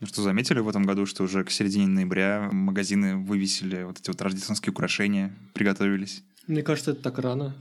[0.00, 4.08] Ну что, заметили в этом году, что уже к середине ноября магазины вывесили вот эти
[4.08, 6.24] вот рождественские украшения, приготовились?
[6.46, 7.54] Мне кажется, это так рано.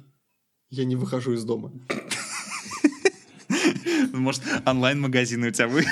[0.70, 1.74] Я не выхожу из дома.
[4.14, 5.84] Может, онлайн-магазины у тебя вы...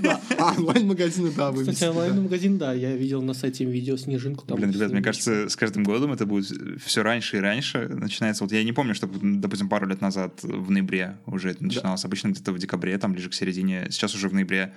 [0.00, 1.90] Да, а, онлайн-магазины, да, Кстати, вывесили, да.
[1.90, 4.46] онлайн-магазин, да, я видел на сайте видео снежинку.
[4.46, 6.50] Там Блин, ребят, мне кажется, с каждым годом это будет
[6.82, 7.88] все раньше и раньше.
[7.88, 12.04] Начинается, вот я не помню, что, допустим, пару лет назад в ноябре уже это начиналось.
[12.04, 13.86] Обычно где-то в декабре, там ближе к середине.
[13.90, 14.74] Сейчас уже в ноябре.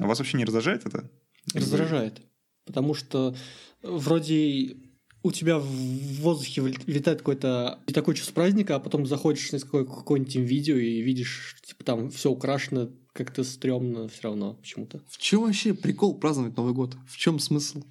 [0.00, 1.10] А вас вообще не раздражает это?
[1.54, 2.20] Раздражает.
[2.64, 3.36] Потому что
[3.82, 4.76] вроде
[5.22, 9.84] у тебя в воздухе витает какой-то и такое чувство праздника, а потом заходишь на какое-
[9.84, 15.02] какое-нибудь видео и видишь, типа там все украшено, как-то стрёмно все равно почему-то.
[15.08, 16.96] В чем вообще прикол праздновать Новый год?
[17.06, 17.82] В чем смысл?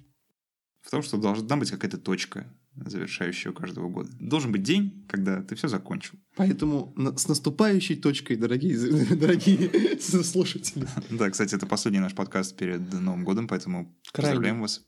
[0.80, 4.10] В том, что должна быть какая-то точка, завершающая у каждого года.
[4.20, 6.14] Должен быть день, когда ты все закончил.
[6.36, 8.76] Поэтому на- с наступающей точкой, дорогие,
[9.16, 10.86] дорогие слушатели.
[11.10, 14.30] Да, кстати, это последний наш подкаст перед Новым годом, поэтому Крайний.
[14.32, 14.82] поздравляем вас.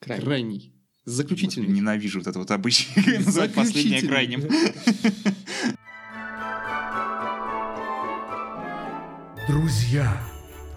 [0.00, 0.74] Крайний.
[1.04, 1.68] Господи, Заключительный.
[1.68, 2.88] ненавижу вот это вот обычай
[3.24, 4.42] называть последнее крайним.
[9.48, 10.20] Друзья,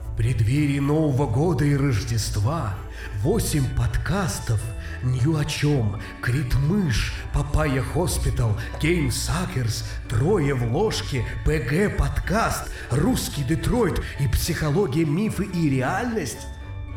[0.06, 2.78] в преддверии Нового года и Рождества
[3.22, 4.62] восемь подкастов
[5.04, 13.44] Ни о чем, Крит Мышь, Papaya Hospital, Game Suckers, Трое в ложке, ПГ Подкаст, Русский
[13.44, 16.48] Детройт и Психология, мифы и реальность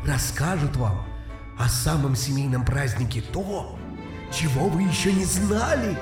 [0.05, 1.07] расскажут вам
[1.57, 3.79] о самом семейном празднике то,
[4.31, 5.97] чего вы еще не знали.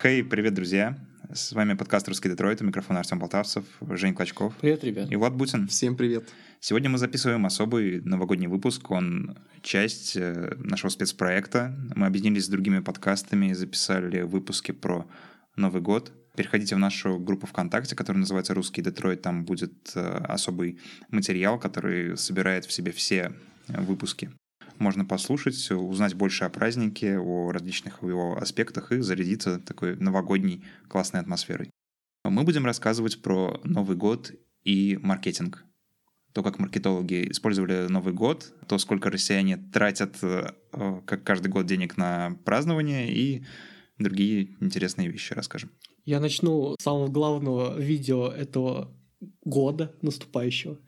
[0.00, 0.96] Хей, привет, друзья.
[1.34, 5.10] С вами подкаст «Русский Детройт», у микрофона Артем Полтавцев, Жень Клочков Привет, ребят.
[5.10, 5.66] и Влад Бутин.
[5.66, 6.28] Всем привет.
[6.60, 8.90] Сегодня мы записываем особый новогодний выпуск.
[8.90, 11.74] Он часть э, нашего спецпроекта.
[11.94, 15.06] Мы объединились с другими подкастами и записали выпуски про
[15.56, 16.12] Новый год.
[16.36, 19.22] Переходите в нашу группу ВКонтакте, которая называется «Русский Детройт».
[19.22, 23.32] Там будет э, особый материал, который собирает в себе все
[23.68, 24.30] выпуски.
[24.82, 31.20] Можно послушать, узнать больше о празднике, о различных его аспектах и зарядиться такой новогодней классной
[31.20, 31.70] атмосферой.
[32.24, 34.32] Мы будем рассказывать про Новый год
[34.64, 35.64] и маркетинг
[36.32, 40.50] то, как маркетологи использовали Новый год, то, сколько россияне тратят, э,
[41.04, 43.44] как каждый год, денег на празднование и
[43.98, 45.70] другие интересные вещи расскажем.
[46.04, 48.92] Я начну с самого главного видео этого
[49.44, 50.80] года наступающего.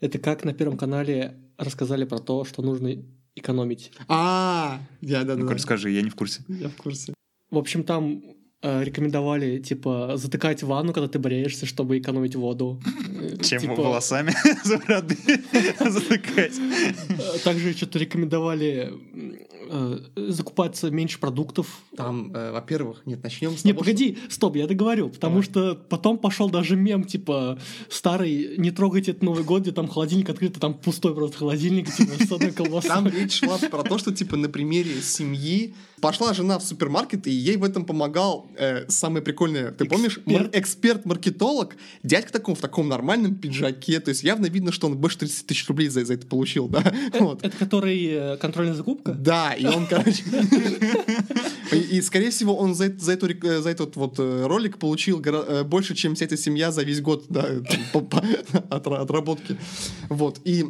[0.00, 2.94] Это как на Первом канале рассказали про то, что нужно
[3.38, 3.92] экономить.
[4.08, 6.42] А, я да, да, Ну-ка расскажи, я не в курсе.
[6.48, 7.14] Я в курсе.
[7.50, 8.22] В общем, там
[8.62, 12.80] э, рекомендовали, типа, затыкать ванну, когда ты бреешься, чтобы экономить воду.
[13.42, 14.34] Чем типа, волосами
[14.64, 15.16] за бороды
[15.80, 16.52] затыкать.
[16.58, 18.92] э, Также что-то рекомендовали
[19.70, 19.98] э,
[20.30, 21.78] закупаться меньше продуктов.
[21.96, 25.44] Там, э, во-первых, нет, начнем с Не, того, погоди, стоп, я договорю, потому Давай.
[25.44, 27.58] что потом пошел даже мем, типа,
[27.88, 31.92] старый, не трогайте этот Новый год, где там холодильник открыт, а там пустой просто холодильник,
[31.94, 32.88] типа, с одной что колбасой.
[32.88, 37.30] Там речь шла про то, что, типа, на примере семьи пошла жена в супермаркет, и
[37.30, 40.98] ей в этом помогал э, самое прикольное, ты помнишь, мар- Эксперт.
[40.98, 45.46] эксперт-маркетолог, дядька таком, в таком нормальном пиджаке, то есть явно видно, что он больше 30
[45.46, 46.92] тысяч рублей за, за это получил, да?
[47.18, 47.42] Вот.
[47.44, 49.12] Это который э, контрольная закупка?
[49.12, 50.24] Да, и он, короче...
[51.72, 56.24] И, скорее всего, он за, за, этот вот э, ролик получил э, больше, чем вся
[56.24, 57.46] эта семья за весь год да,
[58.70, 59.58] отработки.
[60.08, 60.64] Вот, и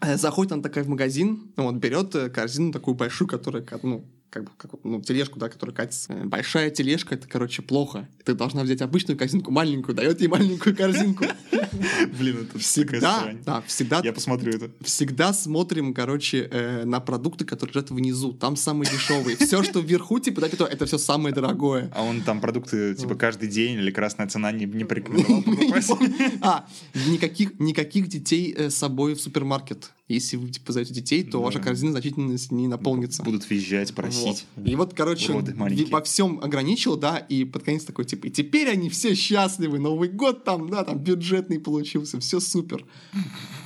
[0.00, 4.72] э, заходит она такая в магазин, вот, берет корзину такую большую, которая, ну, как как,
[4.82, 6.12] ну, тележку, да, которая катится.
[6.12, 8.08] Э, Большая тележка, это, короче, плохо.
[8.24, 11.24] Ты должна взять обычную корзинку, маленькую, дает ей маленькую корзинку.
[12.18, 14.70] Блин, это Всегда, да, всегда Я посмотрю это.
[14.82, 18.32] всегда смотрим, короче, э, на продукты, которые лежат внизу.
[18.32, 19.36] Там самые дешевые.
[19.36, 21.90] Все, что вверху, типа, да, это, все самое дорогое.
[21.94, 25.90] А он там продукты типа каждый день или красная цена не, не порекомендовал покупать?
[26.40, 26.66] А,
[27.06, 29.90] никаких, никаких детей э, с собой в супермаркет.
[30.06, 31.44] Если вы типа зовете детей, то Да.
[31.46, 33.22] ваша корзина значительно с- не наполнится.
[33.22, 34.44] Будут визжать, просить.
[34.54, 34.68] Вот.
[34.68, 38.90] И вот, короче, во всем ограничил, да, и под конец такой, типа, и теперь они
[38.90, 42.84] все счастливы, Новый год там, да, там бюджетный получился, все супер.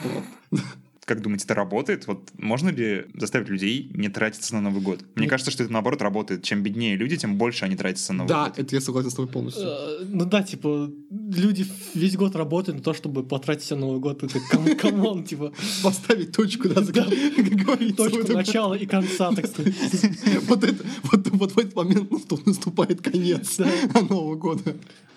[0.04, 0.60] Вот.
[1.08, 2.06] Как думаете, это работает?
[2.06, 5.00] Вот можно ли заставить людей не тратиться на Новый год?
[5.14, 5.30] Мне Нет.
[5.30, 6.42] кажется, что это наоборот работает.
[6.42, 8.58] Чем беднее люди, тем больше они тратятся на Новый Да, год.
[8.58, 9.64] это я согласен с тобой полностью.
[9.64, 11.64] Э, Ну да, типа, люди
[11.94, 14.22] весь год работают на то, чтобы потратить на Новый год.
[14.22, 17.04] Это come- come on, типа, Поставить точку, да, Да.
[17.96, 19.74] точку начала и конца, так сказать.
[20.46, 23.58] Вот, это, вот, вот в этот момент ну, тут наступает конец
[23.94, 24.76] Нового года.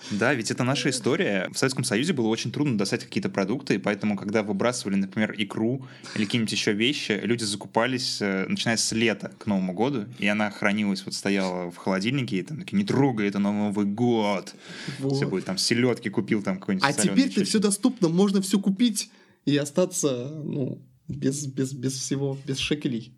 [0.09, 1.49] Да, ведь это наша история.
[1.53, 5.85] В Советском Союзе было очень трудно достать какие-то продукты, и поэтому, когда выбрасывали, например, икру
[6.15, 10.49] или какие-нибудь еще вещи, люди закупались, э, начиная с лета к Новому году, и она
[10.49, 14.55] хранилась, вот стояла в холодильнике, и там такие, не трогай, это Новый год.
[14.99, 15.15] Вот.
[15.15, 18.41] Все будет, там, селедки купил, там, какой-нибудь А солёный, теперь ещё ты все доступно, можно
[18.41, 19.11] все купить
[19.45, 23.13] и остаться, ну, без, без, без всего, без шекелей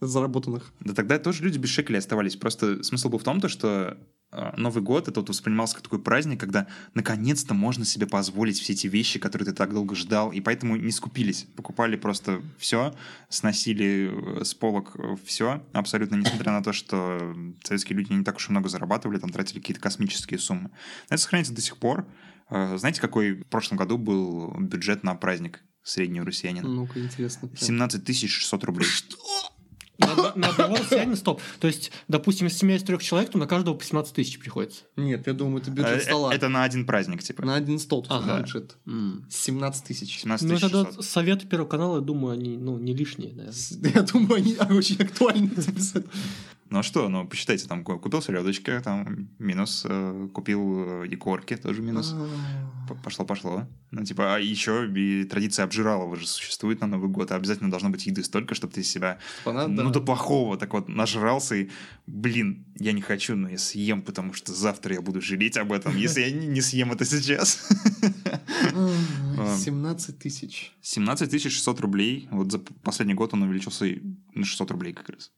[0.00, 0.72] заработанных.
[0.80, 2.36] Да тогда тоже люди без шекелей оставались.
[2.36, 3.96] Просто смысл был в том, то, что
[4.32, 8.72] э, Новый год это вот воспринимался как такой праздник, когда наконец-то можно себе позволить все
[8.72, 11.46] эти вещи, которые ты так долго ждал, и поэтому не скупились.
[11.56, 12.94] Покупали просто все,
[13.28, 17.34] сносили э, с полок все, абсолютно, несмотря на то, что
[17.64, 20.70] советские люди не так уж и много зарабатывали, там тратили какие-то космические суммы.
[21.08, 22.06] Это сохраняется до сих пор.
[22.50, 26.68] Э, Знаете, какой в прошлом году был бюджет на праздник среднего россиянина?
[26.68, 27.48] Ну-ка, интересно.
[27.56, 28.86] 17 600 рублей.
[29.98, 31.40] На, на одного россиянина стоп.
[31.60, 34.82] То есть, допустим, если семья из трех человек, то на каждого по 17 тысяч приходится.
[34.96, 36.34] Нет, я думаю, это бюджет Э, стола.
[36.34, 37.44] Это на один праздник, типа.
[37.44, 38.40] На один стол тут Ага.
[38.40, 38.76] бюджет.
[39.30, 40.18] 17 тысяч.
[40.20, 41.04] 17 Ну, тогда 600.
[41.04, 43.92] советы Первого канала, я думаю, они ну, не лишние, наверное.
[43.94, 45.50] Я думаю, они очень актуальны.
[46.66, 51.06] Типа, Ну а что, ну посчитайте, там ку- купил селедочки, там минус, э, купил э,
[51.08, 52.12] икорки, тоже минус.
[52.14, 52.94] А.
[53.04, 53.66] Пошло-пошло.
[53.90, 57.32] Ну, типа, а еще и традиция обжиралова же существует на Новый год.
[57.32, 59.90] Обязательно должно быть еды столько, чтобы ты себя, Фанат, ну, да.
[59.90, 61.70] до плохого так вот нажрался и,
[62.06, 65.96] блин, я не хочу, но я съем, потому что завтра я буду жалеть об этом,
[65.96, 67.68] если я не съем это сейчас.
[69.38, 70.72] А, 17 тысяч.
[70.82, 72.28] 17 600 рублей.
[72.30, 73.86] Вот за последний год он увеличился
[74.34, 75.32] на 600 рублей как раз.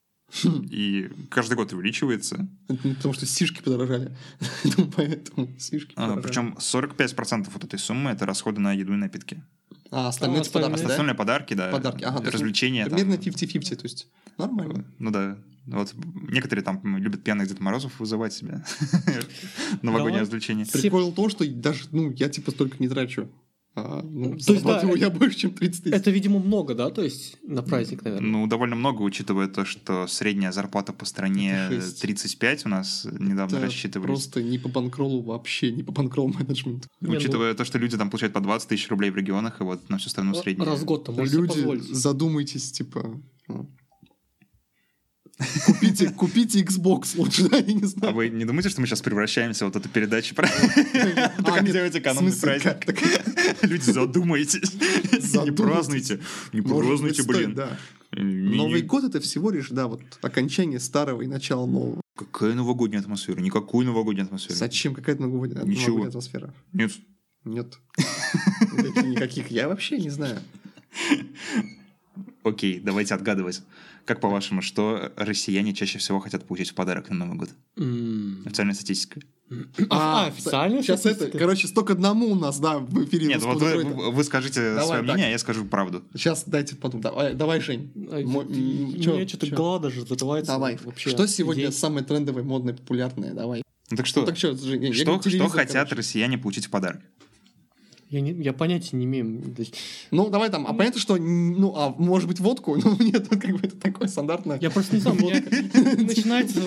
[0.70, 2.48] И каждый год увеличивается.
[2.68, 4.14] Это не потому что сишки подорожали.
[4.96, 6.22] Поэтому сишки А, подорожали.
[6.22, 9.42] причем 45% вот этой суммы это расходы на еду и напитки.
[9.90, 10.92] А, остальные А, это подарки, остальные- да?
[10.92, 11.70] Остальные подарки, да.
[11.70, 12.20] Подарки, ага.
[12.22, 12.84] то Развлечения.
[12.86, 14.84] Примерно 50-50, то есть нормально.
[14.98, 15.38] Ну да.
[15.66, 15.94] Вот
[16.30, 18.62] некоторые там любят пьяных Дед Морозов вызывать себе.
[19.82, 20.66] Новогоднее развлечение.
[20.66, 23.30] Прикол в том, что даже, ну, я типа столько не трачу.
[23.84, 25.94] А, ну, То есть, да, я больше, чем 30 тысяч.
[25.94, 26.90] Это, видимо, много, да?
[26.90, 28.28] То есть, на праздник, наверное.
[28.30, 32.00] Ну, довольно много, учитывая то, что средняя зарплата по стране Это жесть.
[32.02, 34.06] 35 у нас недавно Это рассчитывались.
[34.08, 36.88] Просто не по банкролу вообще, не по банкролл менеджменту.
[37.00, 39.64] Не, ну- Учитывая то, что люди там получают по 20 тысяч рублей в регионах, и
[39.64, 40.68] вот на всю страну средняя.
[40.68, 41.84] Раз в можете себе Люди, позволить.
[41.84, 43.20] задумайтесь, типа...
[43.48, 43.70] ну.
[45.66, 48.14] Купите, купите Xbox лучше, да, я не А знаю.
[48.14, 50.48] вы не думаете, что мы сейчас превращаемся в вот эту передачу про...
[51.16, 53.62] А, Только не делайте смысле, праздник.
[53.62, 54.72] Люди, задумайтесь.
[55.44, 56.20] Не празднуйте.
[56.52, 57.56] Не празднуйте, блин.
[57.58, 62.00] Э, Новый год это всего лишь, да, вот окончание старого и начало нового.
[62.16, 63.40] Какая новогодняя атмосфера?
[63.40, 64.56] Никакой новогодней атмосферы.
[64.56, 65.62] Зачем какая-то новогодняя,
[66.08, 66.52] атмосфера?
[66.72, 66.92] Нет.
[67.44, 67.78] Нет.
[69.04, 69.50] Никаких.
[69.50, 70.40] Я вообще не знаю.
[72.42, 73.62] Окей, давайте отгадывать.
[74.08, 77.50] Как по-вашему, что россияне чаще всего хотят получить в подарок на Новый год?
[78.46, 79.20] Официальная статистика.
[79.90, 83.26] А, официальная Сейчас это, короче, столько одному у нас, да, в эфире.
[83.26, 85.04] Нет, вот вы, вы- скажите Давай свое так.
[85.10, 86.04] мнение, а я скажу правду.
[86.14, 87.02] Сейчас дайте потом.
[87.02, 87.92] Давай, давай Жень.
[87.94, 89.56] Мо- м, чё- Мне что-то чё?
[89.56, 90.52] голова даже задавается.
[90.52, 90.78] Давай.
[90.82, 91.72] Вообще что сегодня идей.
[91.72, 93.34] самое трендовое, модное, популярное?
[93.34, 93.62] Давай.
[93.90, 95.94] Ну так что, Ну так что, Жень, что, что хотят короче.
[95.96, 97.02] россияне получить в подарок?
[98.10, 99.42] Я, не, я понятия не имею.
[99.54, 99.74] То есть,
[100.10, 100.66] Ну, давай там.
[100.66, 102.76] А понятно, что, ну, а может быть, водку?
[102.88, 104.58] Ну, нет, ну, как бы это такое стандартное.
[104.62, 105.16] я просто не знаю,
[105.98, 106.60] начинается,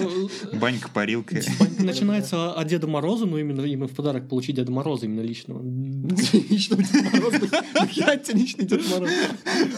[0.54, 1.42] Банька, парилка.
[1.80, 5.64] начинается от Деда Мороза, ну именно, именно в подарок получить Деда Мороза именно личного.
[5.64, 7.34] Лично Дед Мороз.
[7.94, 9.10] Я тебе лично Дед Мороз.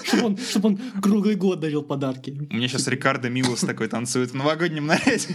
[0.03, 2.47] Чтобы он, чтоб он круглый год дарил подарки.
[2.51, 5.27] У меня сейчас Рикардо Милос такой танцует в новогоднем наряде.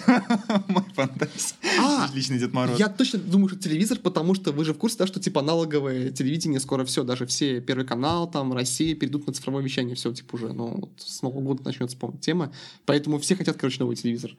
[0.69, 1.55] Мой фантазия.
[1.81, 2.79] А, Личный Дед Мороз.
[2.79, 6.11] Я точно думаю, что телевизор, потому что вы же в курсе, да, что типа аналоговое
[6.19, 10.34] телевидение скоро все, даже все Первый канал, там, Россия перейдут на цифровое вещание, все, типа
[10.34, 12.53] уже, ну, вот с Нового года начнется, по тема,
[12.84, 14.37] поэтому все хотят, короче, новый телевизор.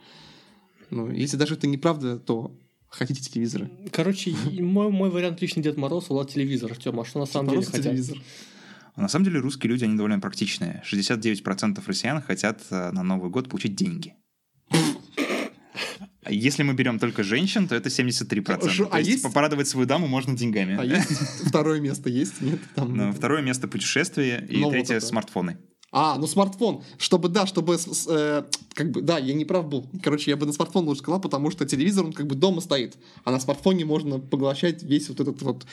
[0.89, 2.55] Ну, если даже это неправда, то
[2.89, 3.71] хотите телевизоры.
[3.91, 6.99] Короче, мой, мой вариант личный Дед Мороз, Влад телевизор, Артем.
[6.99, 7.83] А что на самом деле хотят?
[7.83, 8.17] телевизор.
[8.95, 10.83] А На самом деле русские люди, они довольно практичные.
[10.91, 14.15] 69% россиян хотят э, на Новый год получить деньги.
[16.27, 18.43] Если мы берем только женщин, то это 73%.
[18.61, 20.75] Хорошо, То а есть, есть- типа, порадовать свою даму можно деньгами.
[20.77, 21.09] А есть
[21.47, 22.41] второе место есть?
[22.41, 22.59] Нет?
[22.75, 25.05] Там, Ну, Второе место путешествия и Ну, вот третье это.
[25.05, 25.57] смартфоны.
[25.91, 26.83] А, ну смартфон.
[26.99, 27.77] Чтобы, да, чтобы,
[28.09, 29.89] э, как бы, да, я не прав был.
[30.03, 32.95] Короче, я бы на смартфон лучше сказал, потому что телевизор, он как бы дома стоит,
[33.23, 35.65] а на смартфоне можно поглощать весь вот этот вот,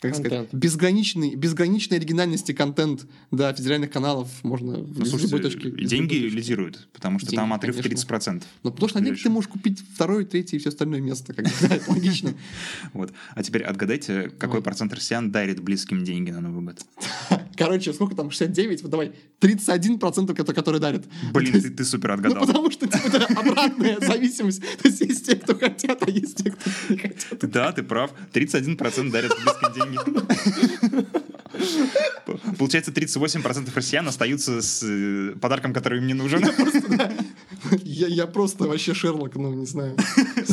[0.00, 5.58] как сказать, безграничный, безграничной оригинальности контент, да, федеральных каналов можно в Ну, слушайте, любой точки.
[5.58, 6.34] из любой деньги точки.
[6.36, 8.14] лидируют, потому что Деньги, там отрыв конечно.
[8.16, 8.42] 30%.
[8.62, 11.44] Ну, потому что на деньги ты можешь купить второе, третье и все остальное место, как
[11.44, 12.32] бы, это логично.
[12.94, 13.12] Вот.
[13.34, 16.80] А теперь отгадайте, какой процент россиян дарит близким деньги на Новый год?
[17.56, 19.98] Короче, сколько там, 69, вот давай, 31%
[20.34, 21.04] которые, которые дарят.
[21.34, 22.46] Блин, ты, ты супер Ну, отгадал.
[22.46, 24.60] потому что типа, это обратная зависимость.
[24.62, 27.38] То есть есть те, кто хотят, а есть те, кто не хотят.
[27.50, 28.12] Да, ты прав.
[28.32, 29.89] 31% дарят близким деньги.
[32.58, 36.44] Получается, 38% россиян остаются с э, подарком, который им не нужен.
[37.82, 39.96] Я, просто вообще Шерлок, ну, не знаю.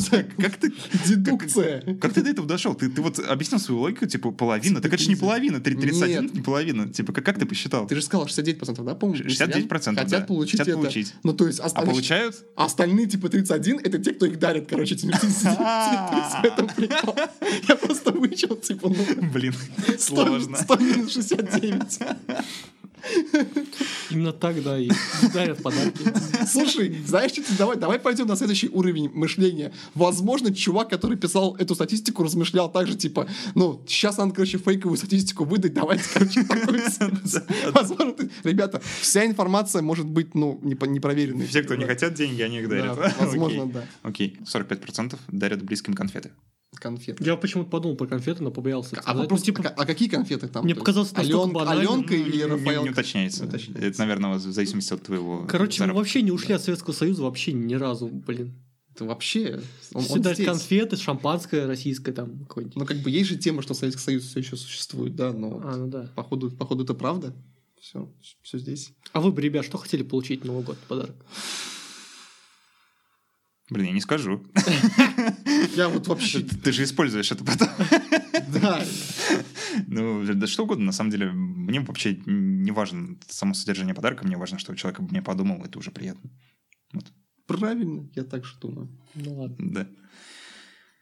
[0.38, 0.74] Как ты,
[1.06, 1.82] Дедукция.
[2.02, 2.74] как ты до этого дошел?
[2.76, 4.82] Ты, ты вот объяснил свою логику, типа, половина.
[4.82, 6.34] Так это же не половина, три- 31 Нет.
[6.34, 6.88] не половина.
[6.92, 7.88] Типа, как, как ты посчитал?
[7.88, 9.26] Ты же сказал 69%, да, по-моему?
[9.26, 10.04] 69%, россиян да.
[10.04, 10.78] Хотят получить Хотят это.
[10.78, 11.14] получить.
[11.24, 11.92] Ну, то есть А остальные...
[11.92, 12.36] получают?
[12.56, 15.44] А остальные, типа, 31, это те, кто их дарит, короче, этим 30.
[15.44, 17.16] В этом прикол.
[17.68, 19.30] Я просто вычел, типа, ну...
[19.32, 19.54] Блин,
[19.98, 20.58] 100, сложно.
[20.58, 22.00] 100 минус 69.
[24.10, 24.89] Именно так, да, и
[25.34, 26.00] дарят подарки.
[26.48, 29.74] Слушай, знаешь, что давай, давай пойдем на следующий уровень мышления.
[29.96, 34.98] Возможно, чувак, который писал эту статистику, размышлял так же, типа, ну, сейчас надо, короче, фейковую
[34.98, 36.82] статистику выдать, давайте, короче, такую.
[37.74, 41.48] Возможно, ты- ребята, вся информация может быть, ну, непроверенной.
[41.48, 42.96] Все, кто не хотят деньги, они их дарят.
[42.96, 43.74] Да, возможно, Окей.
[43.74, 43.84] да.
[44.04, 46.32] Окей, 45% дарят близким конфеты.
[46.79, 47.24] Конфеты.
[47.24, 48.96] Я почему-то подумал про конфеты, но побоялся.
[48.98, 49.15] А, сказать.
[49.15, 50.63] Ну, вопрос, типа, а, а какие конфеты там?
[50.65, 51.55] Мне показалось Ален-.
[51.67, 52.84] Аленка или Не, Рафаэлка?
[52.84, 53.43] не уточняется.
[53.43, 53.86] Не уточняется.
[53.88, 55.98] Это, наверное, в зависимости от твоего Короче, мы заработка.
[56.00, 58.53] вообще не ушли от Советского Союза вообще ни разу, блин.
[58.93, 59.62] Это вообще...
[59.93, 60.46] Он, Все он здесь.
[60.46, 62.75] конфеты, шампанское российское там какое-нибудь.
[62.77, 65.75] Ну, как бы есть же тема, что Советский Союз все еще существует, да, но А,
[65.77, 66.10] ну да.
[66.15, 67.36] походу, походу это правда.
[67.79, 68.91] Все, все здесь.
[69.13, 71.15] А вы бы, ребят, что хотели получить на Новый год в подарок?
[73.70, 74.46] Блин, я не скажу.
[75.76, 76.40] Я вот вообще...
[76.40, 77.68] Ты, же используешь это потом.
[78.48, 78.84] Да,
[79.88, 84.38] Ну, да что угодно, на самом деле, мне вообще не важно само содержание подарка, мне
[84.38, 86.30] важно, что человек мне подумал, это уже приятно.
[87.46, 88.90] правильно, я так же думаю.
[89.16, 89.56] Ну ладно.
[89.60, 89.88] Да.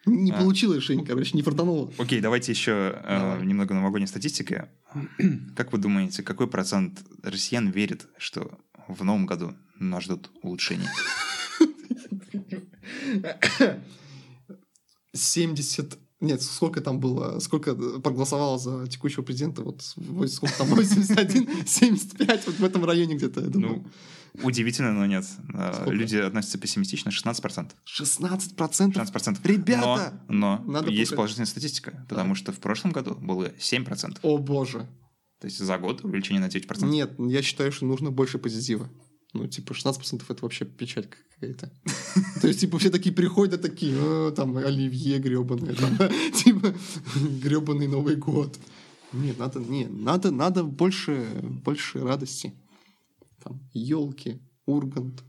[0.07, 0.39] Не А.
[0.39, 1.91] получилось, Женя, короче, не фартануло.
[1.97, 3.45] Окей, давайте еще э, Давай.
[3.45, 4.65] немного новогодней статистики.
[5.55, 10.89] Как вы думаете, какой процент россиян верит, что в новом году нас ждут улучшения?
[15.13, 15.99] 70...
[16.21, 22.55] Нет, сколько там было, сколько проголосовало за текущего президента, вот сколько там, 81, 75, вот
[22.55, 23.85] в этом районе где-то, я думаю.
[24.33, 25.25] Ну, удивительно, но нет.
[25.53, 25.91] Э, Сколько?
[25.91, 27.71] Люди относятся пессимистично, 16%.
[27.85, 28.93] 16%?
[28.93, 29.39] 16%.
[29.43, 30.21] Ребята!
[30.29, 31.17] Но, но Надо есть пугать.
[31.17, 34.19] положительная статистика, потому что в прошлом году было 7%.
[34.21, 34.87] О боже.
[35.41, 36.85] То есть за год увеличение на 9%.
[36.85, 38.89] Нет, я считаю, что нужно больше позитива.
[39.35, 41.69] Ну, типа, 16% это вообще печаль какая-то.
[42.41, 45.75] То есть, типа, все такие приходят, такие, «Э, там, оливье гребаное,
[46.43, 46.73] типа,
[47.43, 48.57] гребаный Новый год.
[49.13, 51.27] Нет, надо, не, надо, надо больше,
[51.65, 52.53] больше радости.
[53.43, 55.21] Там, елки, ургант.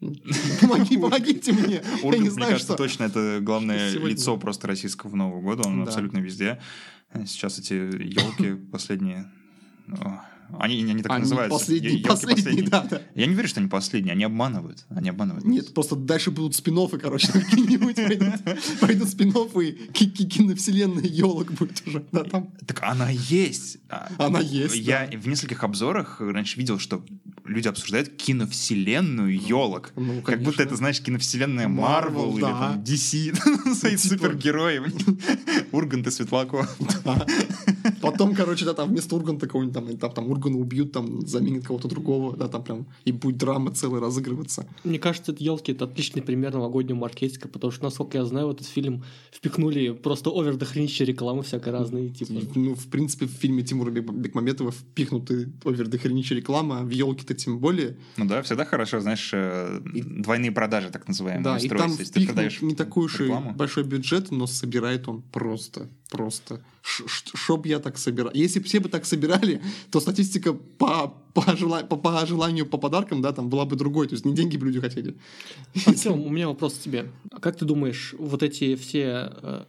[0.60, 1.74] Помоги, помогите мне.
[1.82, 2.76] Я Ургант, не мне кажется, что.
[2.76, 5.68] точно это главное сегодня- лицо просто российского Нового года.
[5.68, 5.90] Он Да.
[5.90, 6.60] абсолютно везде.
[7.26, 9.30] Сейчас эти елки последние.
[9.88, 10.20] о,
[10.58, 11.58] Они, они так и Они называются.
[11.58, 13.02] последние, Е- ёлки последние, да, да.
[13.14, 14.12] Я не верю, что они последние.
[14.12, 14.84] Они обманывают.
[14.88, 15.44] Они обманывают.
[15.44, 21.52] Нет, просто дальше будут спин короче, какие-нибудь пойдут, пойдут спин и ки- ки- киновселенная елок
[21.52, 22.04] будет уже.
[22.12, 22.50] Да, там.
[22.66, 23.78] Так она есть.
[23.88, 27.04] А, Она есть, Я в нескольких обзорах раньше видел, что
[27.44, 29.92] люди обсуждают киновселенную елок.
[29.96, 30.44] Ну, Как конечно.
[30.44, 32.48] будто это, знаешь, киновселенная Марвел, Marvel или да.
[32.72, 34.14] там DC, свои Типа.
[34.14, 34.82] супергерои.
[35.72, 36.76] Ургант и Светлаков.
[38.02, 41.88] Потом, короче, да, там вместо Урганта какого-нибудь там, там, там Ургана убьют, там заменят кого-то
[41.88, 44.66] другого, да, там прям и будет драма целая разыгрываться.
[44.84, 48.50] Мне кажется, это елки это отличный пример новогоднего маркетинга, потому что, насколько я знаю, в
[48.50, 52.32] этот фильм впихнули просто овер дохренища рекламы всякой разные, типа.
[52.54, 57.58] Ну, в принципе, в фильме Тимура Бек- Бекмамбетова впихнуты овердохреничья реклама, а в елке-то тем
[57.58, 57.96] более.
[58.16, 62.10] Ну да, всегда хорошо, знаешь, э, двойные продажи, так называемые, Да, и там Если ты
[62.10, 66.60] впихнут продаешь не такой уж и большой бюджет, но собирает он просто, просто.
[66.88, 68.32] Чтоб я так собирал.
[68.32, 72.78] Если бы все бы так собирали, то статистика по, по, жела- по, по желанию по
[72.78, 74.08] подаркам, да, там была бы другой.
[74.08, 75.14] То есть не деньги бы люди хотели.
[75.86, 77.10] Артем, у меня вопрос к тебе.
[77.30, 79.64] А как ты думаешь, вот эти все э,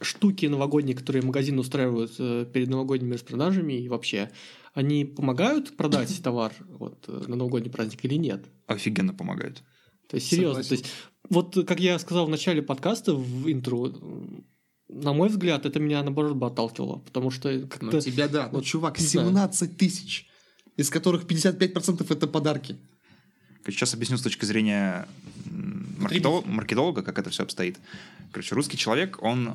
[0.00, 4.30] штуки новогодние, которые магазины устраивают э, перед новогодними распродажами и вообще,
[4.74, 8.46] они помогают продать товар вот, э, на новогодний праздник или нет?
[8.66, 9.62] Офигенно помогают.
[10.08, 10.68] То есть, серьезно, Согласен.
[10.68, 10.94] то есть,
[11.30, 13.92] вот как я сказал в начале подкаста, в интро,
[14.88, 17.50] на мой взгляд, это меня, наоборот, бы отталкивало, потому что
[17.80, 18.44] Ну, тебя, да.
[18.44, 19.28] Ну, вот чувак, не знаю.
[19.28, 20.26] 17 тысяч,
[20.76, 22.76] из которых 55% это подарки.
[23.66, 25.08] Сейчас объясню с точки зрения
[25.98, 27.78] маркетолога, маркетолога, как это все обстоит.
[28.30, 29.48] Короче, русский человек, он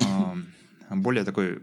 [0.90, 1.62] э, более такой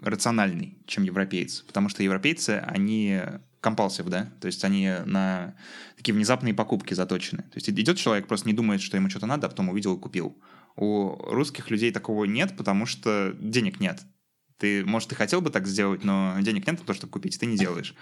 [0.00, 1.60] рациональный, чем европеец.
[1.60, 3.20] Потому что европейцы, они
[3.60, 4.30] компалсив, да?
[4.40, 5.54] То есть они на
[5.96, 7.42] такие внезапные покупки заточены.
[7.42, 10.00] То есть идет человек, просто не думает, что ему что-то надо, а потом увидел и
[10.00, 10.36] купил.
[10.76, 14.02] У русских людей такого нет, потому что денег нет.
[14.58, 17.38] Ты, может, ты хотел бы так сделать, но денег нет на то, чтобы купить, и
[17.38, 17.94] ты не делаешь.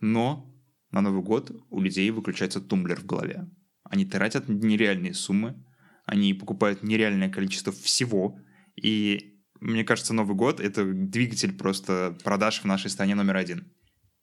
[0.00, 0.52] Но
[0.90, 3.48] на Новый год у людей выключается тумблер в голове.
[3.84, 5.64] Они тратят нереальные суммы,
[6.04, 8.38] они покупают нереальное количество всего,
[8.76, 13.72] и мне кажется, Новый год— это двигатель просто продаж в нашей стране номер один.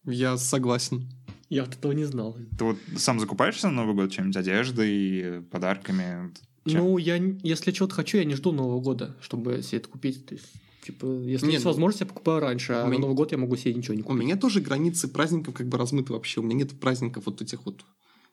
[0.03, 1.09] Я согласен.
[1.47, 2.37] Я вот этого не знал.
[2.57, 4.35] Ты вот сам закупаешься на Новый год чем-нибудь?
[4.35, 6.33] Одеждой, подарками?
[6.69, 6.83] Чем?
[6.83, 10.25] Ну, я, если что-то хочу, я не жду Нового года, чтобы себе это купить.
[10.25, 10.45] То есть,
[10.85, 13.31] типа, если Не, есть ну, возможность, я покупаю раньше, а у на меня- Новый год
[13.31, 14.21] я могу себе ничего не У купить.
[14.21, 16.39] меня тоже границы праздников как бы размыты вообще.
[16.39, 17.83] У меня нет праздников вот этих вот.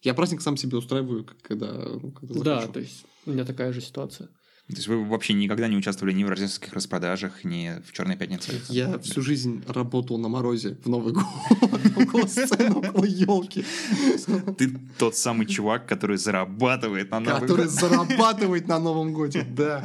[0.02, 2.72] Я праздник сам себе устраиваю, когда, ну, когда Да, захочу.
[2.74, 4.28] то есть, у меня такая же ситуация.
[4.68, 8.61] То есть вы вообще никогда не участвовали ни в рождественских распродажах, ни в Черной пятнице?
[8.68, 11.25] Я всю жизнь работал на морозе в Новый год.
[11.96, 13.64] Около сцены, около елки.
[14.58, 17.75] Ты тот самый чувак, который зарабатывает на Новый Который год.
[17.75, 19.85] зарабатывает на Новом годе, да.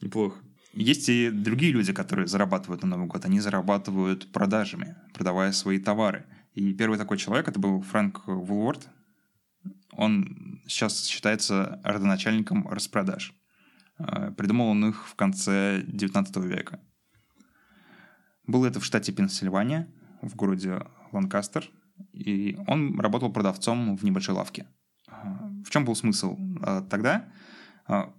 [0.00, 0.36] Неплохо.
[0.74, 3.24] Есть и другие люди, которые зарабатывают на Новый год.
[3.24, 6.24] Они зарабатывают продажами, продавая свои товары.
[6.54, 8.88] И первый такой человек, это был Фрэнк Вулворд.
[9.90, 13.34] Он сейчас считается родоначальником распродаж.
[13.98, 16.80] Э, Придумал он их в конце 19 века.
[18.46, 19.88] Было это в штате Пенсильвания,
[20.22, 21.68] в городе Ланкастер.
[22.12, 24.66] И он работал продавцом в небольшой лавке.
[25.08, 25.12] Э,
[25.64, 26.36] В чем был смысл?
[26.64, 27.28] Э, Тогда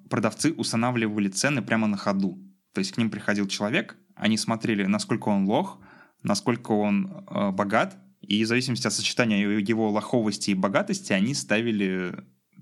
[0.10, 2.40] продавцы устанавливали цены прямо на ходу.
[2.74, 5.80] То есть к ним приходил человек, они смотрели, насколько он лох,
[6.24, 12.16] насколько он богат, и в зависимости от сочетания его лоховости и богатости они ставили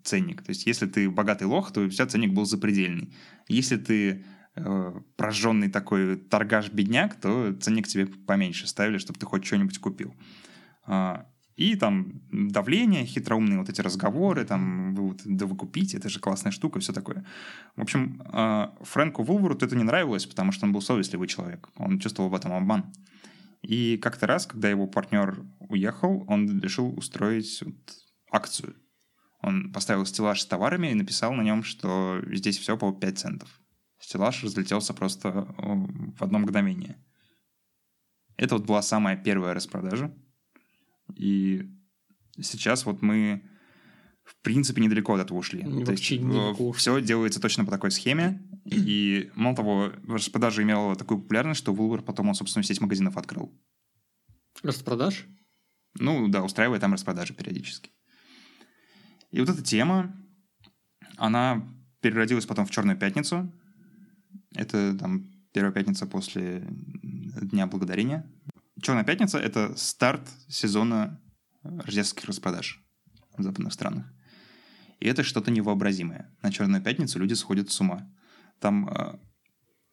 [0.08, 0.42] ценник.
[0.42, 3.14] То есть если ты богатый лох, то у тебя ценник был запредельный.
[3.48, 9.80] Если ты э, прожженный такой торгаш-бедняк, то ценник тебе поменьше ставили, чтобы ты хоть что-нибудь
[9.80, 10.16] купил.
[10.86, 11.26] А,
[11.58, 16.20] И там давление, хитроумные вот эти разговоры, там, вы вот, да вы купите, это же
[16.20, 17.26] классная штука, все такое.
[17.76, 21.70] В общем, а, Фрэнку Вулвору это не нравилось, потому что он был совестливый человек.
[21.76, 22.84] Он чувствовал в этом обман.
[23.64, 27.76] И как-то раз, когда его партнер уехал, он решил устроить вот
[28.32, 28.76] акцию.
[29.40, 33.62] Он поставил стеллаж с товарами и написал на нем, что здесь все по 5 центов.
[34.00, 37.04] Стеллаж разлетелся просто в одно мгновение.
[38.36, 40.16] Это вот была самая первая распродажа.
[41.16, 41.70] И
[42.40, 43.44] сейчас вот мы
[44.24, 45.64] в принципе недалеко от этого ушли.
[45.64, 48.44] То вообще есть недалеко все делается точно по такой схеме.
[48.66, 53.58] И мало того, распродажа имела такую популярность, что Вулвер потом он собственную сеть магазинов открыл.
[54.64, 55.26] Распродаж?
[56.00, 57.92] Ну да, устраивая там распродажи периодически.
[59.32, 60.16] И вот эта тема,
[61.18, 61.68] она
[62.02, 63.52] переродилась потом в Черную пятницу.
[64.56, 66.64] Это там первая пятница после
[67.42, 68.30] Дня Благодарения.
[68.82, 71.20] Черная пятница— это старт сезона
[71.64, 72.84] рождественских распродаж
[73.38, 74.06] в западных странах.
[75.00, 76.36] И это что-то невообразимое.
[76.42, 78.10] На Черную пятницу люди сходят с ума.
[78.60, 79.20] Там, э,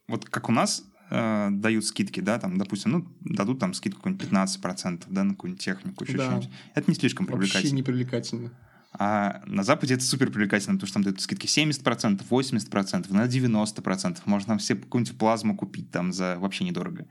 [0.09, 4.29] вот как у нас э, дают скидки, да, там, допустим, ну, дадут там скидку какую-нибудь
[4.29, 6.25] 15%, да, на какую-нибудь технику, еще Да.
[6.27, 6.51] что-нибудь.
[6.75, 7.77] Это не слишком Вообще привлекательно.
[7.77, 8.51] не привлекательно.
[8.96, 14.18] А на Западе это супер привлекательно, потому что там дают скидки 70%, 80%, на 90%.
[14.26, 17.07] Можно там все какую-нибудь плазму купить там за вообще недорого.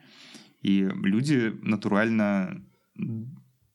[0.61, 2.61] И люди натурально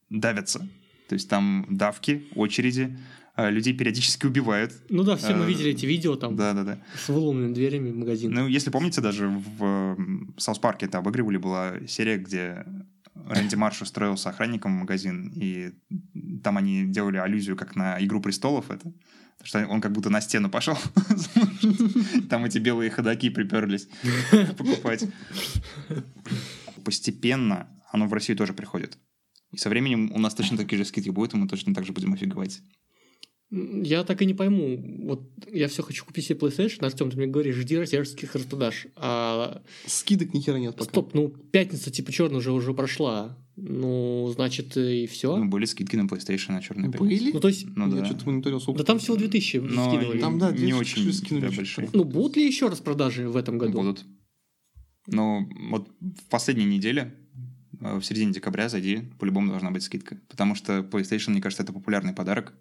[0.08, 0.60] давятся.
[1.08, 2.98] То есть там давки, очереди,
[3.34, 4.72] а людей периодически убивают.
[4.88, 6.78] Ну да, все мы Э, видели эти видео там Да-да-да.
[6.96, 8.32] с выломанными дверями магазин.
[8.32, 9.96] Ну, если помните, даже в
[10.38, 12.64] South Park е это обыгрывали, была серия, где
[13.26, 15.72] Рэнди Марш устроился охранником в магазин, и
[16.42, 18.92] там они делали аллюзию как на «Игру престолов» это.
[19.42, 20.76] Что он как будто на стену пошел.
[22.28, 23.88] Там эти белые ходаки приперлись
[24.56, 25.04] покупать.
[26.84, 28.98] Постепенно оно в Россию тоже приходит.
[29.52, 31.92] И со временем у нас точно такие же скидки будут, и мы точно так же
[31.92, 32.60] будем офиговать.
[33.50, 34.78] Я так и не пойму.
[35.04, 38.88] Вот я все хочу купить себе PlayStation, Артем, ты мне говоришь, жди рождественских распродаж.
[38.94, 40.90] А Скидок ни хера нет пока.
[40.90, 43.38] стоп, ну пятница типа черная уже уже прошла.
[43.56, 45.36] Ну, значит, и все.
[45.36, 47.32] Ну, были скидки на PlayStation на черный Были?
[47.32, 48.04] Ну, то есть, Ну Я да.
[48.04, 48.78] что-то мониторил сколько.
[48.78, 50.20] да там всего 2000 Но скидывали.
[50.20, 51.88] Там, да, не 200 очень скинули да, большие.
[51.92, 53.78] Ну, будут ли еще распродажи в этом году?
[53.78, 54.04] Будут.
[55.08, 57.14] Но вот в последней неделе,
[57.80, 60.20] э, в середине декабря, зайди, по-любому должна быть скидка.
[60.28, 62.54] Потому что PlayStation, мне кажется, это популярный подарок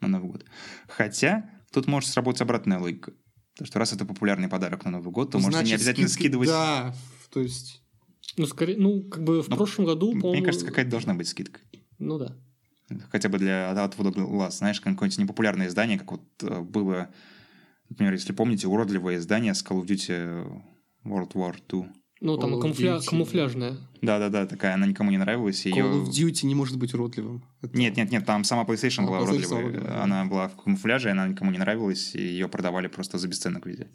[0.00, 0.44] на Новый год.
[0.88, 3.12] Хотя тут может сработать обратная логика.
[3.54, 6.12] Потому что раз это популярный подарок на Новый год, то можно не Значит, обязательно скидки-
[6.12, 6.48] скидывать.
[6.48, 6.94] Да,
[7.30, 7.82] то есть...
[8.36, 10.44] Ну, скорее, ну, как бы в Ну, прошлом году, Мне по-моему...
[10.44, 11.60] кажется, какая-то должна быть скидка.
[11.98, 12.36] Ну да.
[13.10, 14.58] Хотя бы для отвода глаз.
[14.58, 17.12] Знаешь, какое-нибудь непопулярное издание, как вот э, было,
[17.88, 20.62] например, если помните, уродливое издание с Call of Duty
[21.04, 21.88] World War II.
[22.20, 23.76] Ну, там Call камуфля- камуфляжная.
[24.02, 25.64] Да-да-да, такая, она никому не нравилась.
[25.64, 27.42] и Call of Duty не может быть уродливым.
[27.62, 30.02] Это- Нет, нет, нет, там сама PlayStation А, была PlayStation уродливая, да.
[30.02, 33.88] Она была в камуфляже, она никому не нравилась, и ее продавали просто за бесценок везде.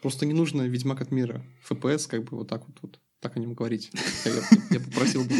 [0.00, 1.44] Просто не нужно Ведьмак от мира.
[1.64, 2.78] ФПС как бы вот так вот.
[2.82, 3.00] вот.
[3.20, 3.90] Так о нем говорить.
[4.24, 4.32] Я,
[4.70, 5.34] я- попросил бы.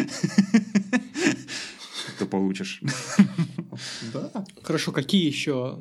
[2.18, 2.82] То получишь.
[4.12, 4.44] Да.
[4.62, 5.78] Хорошо, какие еще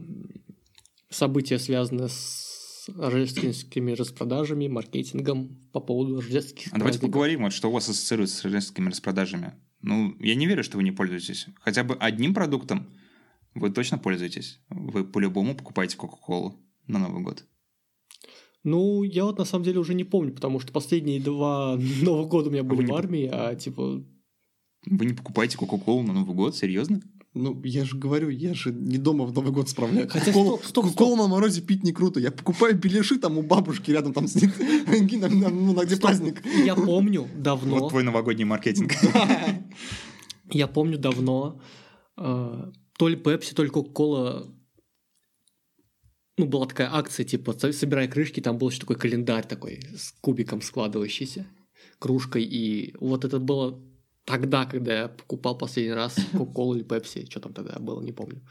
[1.10, 2.37] события связаны с
[2.88, 8.38] с рождественскими распродажами, маркетингом по поводу рождественских А давайте поговорим, вот что у вас ассоциируется
[8.38, 9.54] с рождественскими распродажами.
[9.82, 11.48] Ну, я не верю, что вы не пользуетесь.
[11.60, 12.88] Хотя бы одним продуктом
[13.54, 14.60] вы точно пользуетесь.
[14.70, 16.56] Вы по-любому покупаете Кока-Колу
[16.88, 17.46] на Новый год.
[18.64, 22.50] Ну, я вот на самом деле уже не помню, потому что последние два Нового года
[22.50, 24.04] у меня были Вы не в армии, а типа...
[24.86, 26.56] Вы не покупаете Кока-Колу на Новый год?
[26.56, 27.02] Серьезно?
[27.44, 30.08] Ну, я же говорю, я же не дома в Новый год справляю.
[30.10, 30.86] Хотя Кока-колу- стоп, стоп, стоп.
[30.86, 32.20] Кока-колу на морозе пить не круто.
[32.20, 34.26] Я покупаю беляши там у бабушки рядом там.
[34.26, 36.42] На- на- Ну, на где праздник.
[36.66, 37.80] Я помню давно...
[37.80, 38.92] Вот твой новогодний маркетинг.
[40.52, 41.62] Я помню давно,
[42.18, 44.48] э, то ли Пепси, то ли Кока-Кола,
[46.38, 50.14] ну, была такая акция, типа, со- собирай крышки, там был еще такой календарь такой с
[50.22, 51.46] кубиком складывающийся,
[52.00, 53.80] кружкой, и вот это было
[54.28, 58.42] тогда, когда я покупал последний раз Кока-Колу или Пепси, что там тогда было, не помню.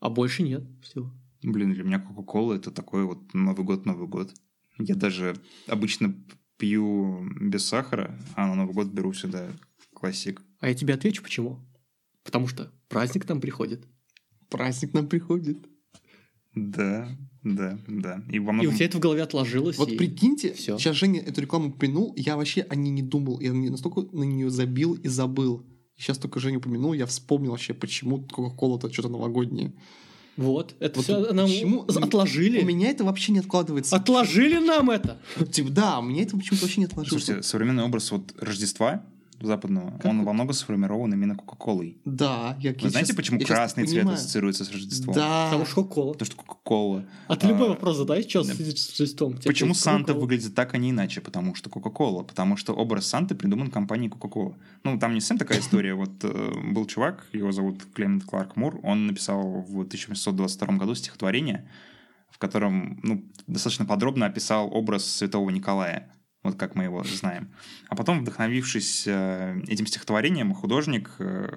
[0.00, 1.10] А больше нет, все.
[1.42, 4.34] Блин, для меня Кока-Кола это такой вот Новый год, Новый год.
[4.78, 5.36] Я даже
[5.68, 6.14] обычно
[6.58, 9.48] пью без сахара, а на Новый год беру сюда
[9.94, 10.42] классик.
[10.58, 11.60] А я тебе отвечу, почему.
[12.24, 13.86] Потому что праздник там приходит.
[14.48, 15.58] Праздник нам приходит.
[16.54, 17.08] Да,
[17.44, 18.22] да, да.
[18.30, 18.72] И во И многом...
[18.74, 19.78] у тебя это в голове отложилось.
[19.78, 20.78] Вот и- прикиньте, всё.
[20.78, 23.40] сейчас Женя эту рекламу упомянул, я вообще о ней не думал.
[23.40, 25.64] Я настолько на нее забил и забыл.
[25.96, 29.74] Сейчас только Женя упомянул, я вспомнил вообще, почему Кока-Кола-то что-то новогоднее.
[30.36, 32.62] Вот, это Вот все нам почему- отложили.
[32.62, 33.94] У меня это вообще не откладывается.
[33.96, 35.20] Отложили нам это.
[35.52, 37.24] Типа, да, у меня это почему-то вообще не отложилось.
[37.24, 39.04] Слушайте, современный образ вот Рождества
[39.40, 41.98] западного, он во многом сформирован именно Кока-Колой.
[42.04, 45.14] Да, я Вы знаете, почему красный цвет ассоциируется с Рождеством?
[45.14, 45.46] Да.
[45.46, 46.12] Потому что Кока-Кола.
[46.12, 47.04] Потому что Кока-Кола.
[47.28, 48.54] А ты любой вопрос задай, что да.
[48.54, 49.38] с Рождеством.
[49.38, 51.20] Тебе Почему Санта выглядит так, а не иначе?
[51.20, 52.22] Потому что Кока-Кола.
[52.22, 54.56] Потому что образ Санты придуман компанией Кока-Кола.
[54.84, 55.94] Ну, там не совсем такая история.
[55.94, 61.68] Вот э, был чувак, его зовут Клемент Кларк Мур, он написал в 1822 году стихотворение,
[62.30, 66.10] в котором ну, достаточно подробно описал образ святого Николая.
[66.42, 67.50] Вот как мы его знаем.
[67.88, 71.48] А потом, вдохновившись э, этим стихотворением, художник э,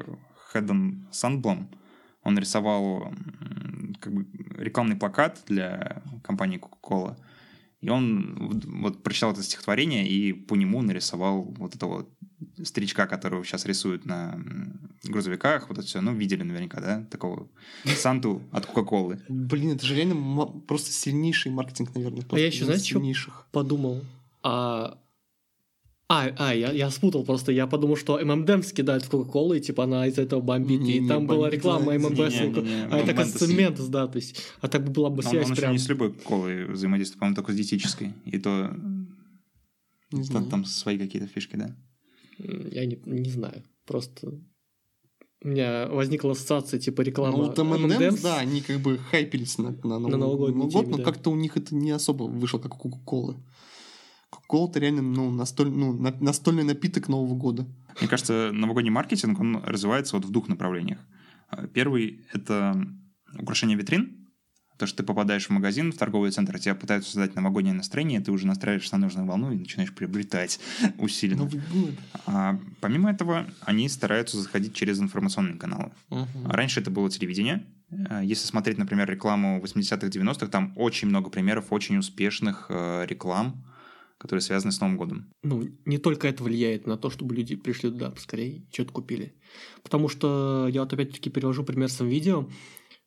[0.51, 1.69] Хэддон Сандблом,
[2.23, 4.25] он нарисовал м, как бы
[4.57, 7.17] рекламный плакат для компании Coca-Cola.
[7.81, 12.07] И он вот- прочитал это стихотворение и по нему нарисовал вот этого
[12.63, 14.37] старичка, которого сейчас рисуют на
[15.03, 17.49] грузовиках, вот это все, ну, видели наверняка, да, такого
[17.85, 19.21] Санту от Кока-Колы.
[19.29, 22.23] Блин, это же реально просто сильнейший маркетинг, наверное.
[22.29, 23.47] А я еще, что сильнейших.
[23.51, 24.01] подумал?
[24.43, 24.99] А,
[26.09, 27.51] а, а я, я спутал просто.
[27.51, 30.81] Я подумал, что ММДМ скидают в Кока-Колу, и типа она из этого бомбит.
[30.81, 32.19] И Не-не, там была реклама ММД.
[32.19, 34.07] А это, Ментос, да.
[34.07, 35.71] То есть, а так бы была бы Он, связь он прям.
[35.71, 38.13] не с любой колой взаимодействует, по-моему, только с диетической.
[38.25, 38.75] И то
[40.11, 40.45] Не там, знаю.
[40.47, 41.75] там свои какие-то фишки, да.
[42.37, 43.63] Я не, не знаю.
[43.85, 44.33] Просто
[45.43, 49.71] у меня возникла ассоциация типа реклама Ну, вот M&M's, да, они как бы хайпились на,
[49.83, 51.03] на, Новый- новогодней Новый год, но да.
[51.03, 53.35] как-то у них это не особо вышло, как у Кока-Колы.
[54.33, 57.65] Кока-Кола-то реально, ну, настоль, ну, на- настольный напиток Нового года.
[57.99, 60.99] Мне кажется, новогодний маркетинг, он развивается вот в двух направлениях.
[61.49, 62.75] А, Первый— это
[63.39, 64.19] украшение витрин.
[64.79, 68.31] То, что ты попадаешь в магазин, в торговый центр, тебя пытаются создать новогоднее настроение, ты
[68.31, 70.59] уже настраиваешься на нужную волну и начинаешь приобретать
[70.97, 71.43] усиленно.
[71.43, 71.91] Новый год.
[72.25, 75.91] А помимо этого, они стараются заходить через информационные каналы.
[76.09, 76.27] Мгм.
[76.49, 77.63] Раньше это было телевидение.
[78.09, 83.63] А, Если смотреть, например, рекламу 80-х, 90-х, там очень много примеров очень успешных э, реклам,
[84.23, 85.33] которые связаны с Новым годом.
[85.43, 89.35] ну, не только это влияет на то, чтобы люди пришли туда поскорее, что-то купили.
[89.83, 92.47] Потому что я вот опять-таки перевожу пример с видео.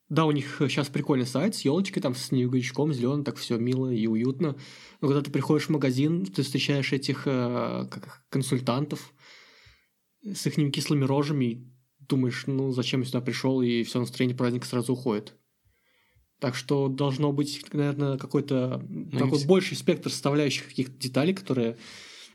[0.09, 3.89] Да, у них сейчас прикольный сайт с елочкой, там с снеговичком, зеленым, так все мило
[3.89, 4.55] и уютно.
[5.01, 9.11] Но когда ты приходишь в магазин, ты встречаешь этих э, как консультантов
[10.23, 11.67] с их кислыми рожами, и
[11.99, 15.35] думаешь, ну зачем я сюда пришел, и все настроение праздника сразу уходит.
[16.39, 21.77] Так что должно быть, наверное, какой-то такой вс- больший спектр составляющих каких-то деталей, которые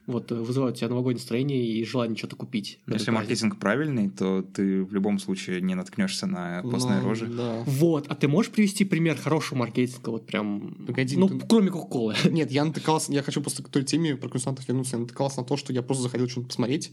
[0.08, 2.80] вот э, вызывают у тебя новогоднее настроение и желание что-то купить.
[2.88, 3.12] Если праздник.
[3.14, 7.26] маркетинг правильный, то ты в любом случае не наткнешься на постные Ну, рожи.
[7.26, 7.62] Да.
[7.64, 12.16] Вот, а ты можешь привести пример хорошего маркетинга, вот прям, Погоди, ну, ты- кроме Кока-Колы?
[12.24, 14.96] Нет, я натыкался, я хочу просто к той теме про консультантов вернуться.
[14.96, 16.90] Я натыкался на то, что я просто заходил что-нибудь посмотреть,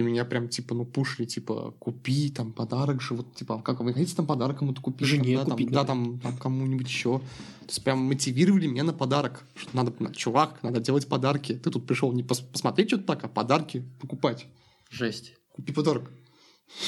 [0.00, 3.92] и меня прям, типа, ну, пушили, типа, купи, там, подарок же, вот, типа, как вы
[3.92, 5.06] хотите там подарок кому-то купить?
[5.06, 7.18] Жене там, да, купить, там, да, там, там кому-нибудь еще.
[7.18, 9.44] То есть прям мотивировали меня на подарок.
[9.54, 11.54] Что надо, на- чувак, надо делать подарки.
[11.54, 14.46] Ты тут пришел не пос- посмотреть что-то так, а подарки покупать.
[14.90, 15.34] Жесть.
[15.52, 16.10] Купи подарок.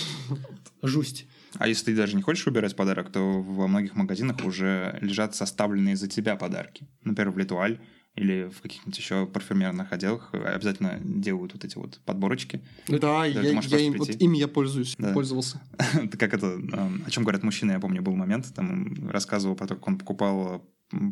[0.82, 1.26] Жусть.
[1.58, 5.96] А если ты даже не хочешь выбирать подарок, то во многих магазинах уже лежат составленные
[5.96, 6.88] за тебя подарки.
[7.04, 7.78] Например, в Литуаль
[8.14, 12.60] или в каких-нибудь еще парфюмерных отделах обязательно делают вот эти вот подборочки.
[12.88, 15.12] Да, Да, я, я им, вот ими я пользуюсь, Да.
[15.12, 15.62] пользовался.
[15.94, 19.66] Это как это, эм, о чем говорят мужчины, я помню, был момент, там рассказывал про
[19.66, 20.68] то, как он покупал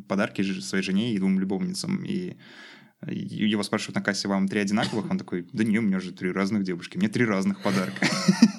[0.08, 2.04] подарки своей жене и двум любовницам.
[2.04, 2.36] И
[3.08, 5.10] и его спрашивают на кассе, вам три одинаковых?
[5.10, 6.98] Он такой, да не, у меня же три разных девушки.
[6.98, 8.06] Мне три разных подарка.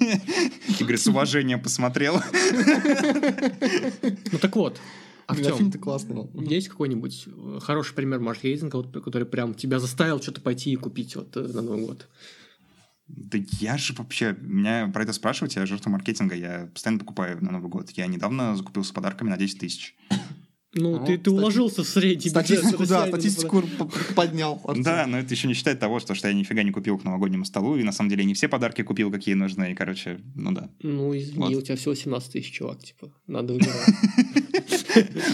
[0.00, 2.20] И говорит, с уважением посмотрел.
[4.32, 4.80] Ну так вот,
[5.32, 6.14] Артем, фильм-то классный.
[6.14, 6.30] был.
[6.42, 11.16] есть какой-нибудь э, хороший пример маркетинга, вот, который прям тебя заставил что-то пойти и купить
[11.16, 12.08] вот э, на Новый год?
[13.08, 17.50] Да я же вообще, меня про это спрашивать, я жертва маркетинга, я постоянно покупаю на
[17.50, 17.90] Новый год.
[17.90, 19.94] Я недавно закупился подарками на 10 тысяч.
[20.74, 23.62] Ну, Ну, ты, ты стати- уложился в средний бюджет Статистику, да, россиянина, статистику
[24.16, 24.58] поднял.
[24.78, 27.44] Да, но это еще не считает того, что, что я нифига не купил к новогоднему
[27.44, 30.70] столу, и на самом деле не все подарки купил, какие нужны, и, короче, ну да.
[30.82, 31.54] Ну, извини, Вот.
[31.56, 34.41] у тебя всего 17 тысяч, чувак, типа, надо выбирать.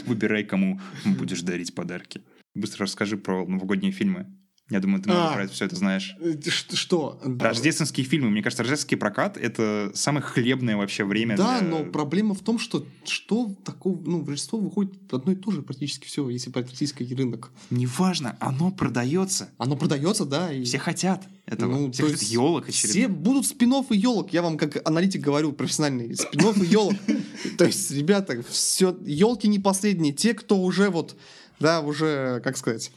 [0.07, 2.23] Выбирай, кому будешь дарить подарки.
[2.55, 4.27] Быстро расскажи про новогодние фильмы.
[4.71, 5.33] Я думаю, ты А.
[5.33, 6.15] про это все это знаешь.
[6.21, 6.35] Э,
[6.75, 7.19] Что?
[7.41, 8.29] Рождественские фильмы.
[8.29, 12.59] Мне кажется, рождественский прокат— это самое хлебное вообще время Да, для- но проблема в том,
[12.59, 16.69] что что такого, ну, в Рождество выходит одно и то же практически все, если брать
[16.71, 17.51] российский рынок.
[17.71, 19.49] Неважно, оно продается.
[19.57, 21.73] Оно продается, да, и Все хотят этого.
[21.73, 23.19] Ну, все хотят елок все очередных.
[23.21, 24.35] будут спин и елок.
[24.35, 26.93] Я вам как аналитик говорю, профессиональный, спин и елок.
[27.57, 30.13] То есть, ребята, все, елки не последние.
[30.13, 31.17] Те, кто уже вот,
[31.59, 32.91] да, уже, как сказать,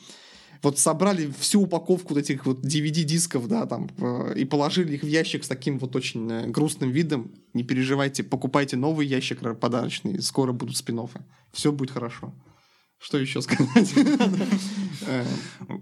[0.62, 5.08] вот собрали всю упаковку вот этих вот DVD-дисков, да, там, э, и положили их в
[5.08, 7.32] ящик с таким вот очень э, грустным видом.
[7.54, 11.02] Не переживайте, покупайте новый ящик подарочный, скоро будут спин
[11.52, 12.34] Все будет хорошо.
[13.02, 13.94] Что еще сказать?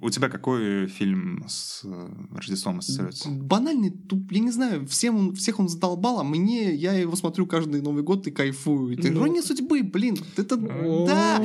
[0.02, 3.28] У тебя какой фильм с э, Рождеством ассоциируется?
[3.30, 7.46] Банальный, туп, я не знаю, всем он, всех он задолбал, а мне, я его смотрю
[7.46, 8.98] каждый Новый год и кайфую.
[8.98, 9.20] Это Ну.
[9.20, 11.40] ирония судьбы, блин, это, да,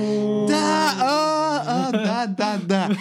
[0.48, 2.96] да, а, а, да, да, да.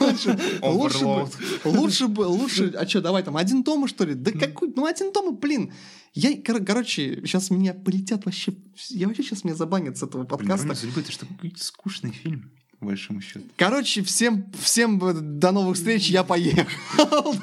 [0.00, 1.28] Лучше бы, лучше, бы,
[1.64, 4.14] лучше бы, лучше, а что, давай там, один дома, что ли?
[4.14, 5.70] Да какой, ну один дома, блин.
[6.14, 8.52] Я, кор- короче, сейчас меня полетят вообще,
[8.90, 10.66] я вообще сейчас меня забанят с этого Блин, подкаста.
[10.66, 13.46] «Ирония судьбы»— это что, какой-то скучный фильм, по большому счету.
[13.56, 16.66] Короче, всем, всем э, до новых встреч, я поехал.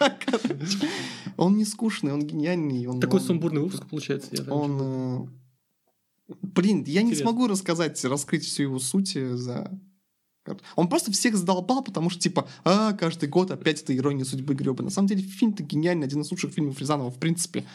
[1.38, 2.86] Он не скучный, он гениальный.
[2.86, 4.29] Он, Такой он- сумбурный выпуск получается.
[4.36, 5.27] я Он...
[6.27, 7.32] э, Блин, я не Интересно.
[7.32, 9.71] смогу рассказать, раскрыть всю его суть э, за...
[10.75, 14.89] Он просто всех задолбал, потому что, типа, а, каждый год опять это ирония судьбы гребаная.
[14.89, 17.65] На самом деле, фильм-то гениальный, один из лучших фильмов Рязанова, в принципе.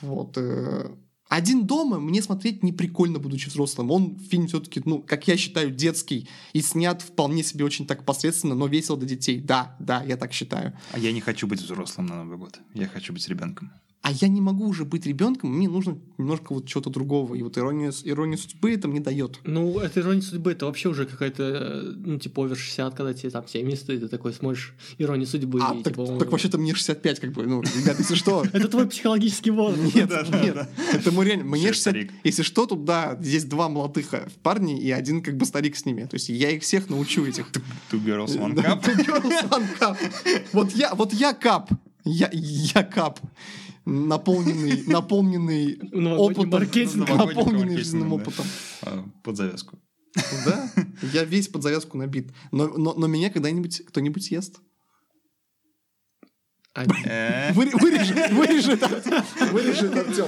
[0.00, 0.38] Вот.
[0.38, 0.90] э,
[1.28, 3.90] Один дома мне смотреть не прикольно, будучи взрослым.
[3.90, 8.54] Он фильм все-таки, ну, как я считаю, детский и снят вполне себе очень так посредственно,
[8.54, 9.38] но весело для детей.
[9.40, 10.72] Да, да, я так считаю.
[10.92, 12.58] А я не хочу быть взрослым на Новый год.
[12.74, 13.70] Я хочу быть ребенком.
[14.00, 17.34] А я не могу уже быть ребенком, мне нужно немножко вот чего-то другого.
[17.34, 19.40] И вот ирония, ирония судьбы это мне дает.
[19.44, 23.30] Ну, это ирония судьбы, это вообще уже какая-то, э, ну, типа, овер 60, когда тебе
[23.30, 25.58] там 70, и ты такой смотришь иронию судьбы.
[25.62, 28.44] А, и, так, типа, он- так вообще-то мне 65, как бы, ну, ребят, если что.
[28.52, 29.94] Это твой психологический возраст.
[29.94, 30.10] Нет,
[30.42, 32.12] нет, это мы реально, мне Всё 60, старик.
[32.24, 35.84] если что, тут, да, здесь два молодых э, парня и один как бы старик с
[35.84, 36.04] ними.
[36.04, 37.46] То есть я их всех научу этих.
[37.90, 38.82] Two girls, one cup.
[38.84, 39.96] two girls, one cup.
[40.52, 41.70] Вот я, вот я кап.
[42.04, 43.20] Я, я кап.
[43.88, 45.78] Наполненный, наполненный
[46.16, 46.50] опытом.
[46.50, 47.08] маркетинг.
[47.08, 48.44] Наполненный жизненным опытом.
[48.82, 49.78] А, Под завязку.
[50.44, 50.70] Да,
[51.12, 52.32] я весь под завязку набит.
[52.52, 54.60] Но, но, но меня когда-нибудь кто-нибудь съест.
[57.06, 60.26] Э, Выре- Вырежи, вырежи это, вырежи это, Артем.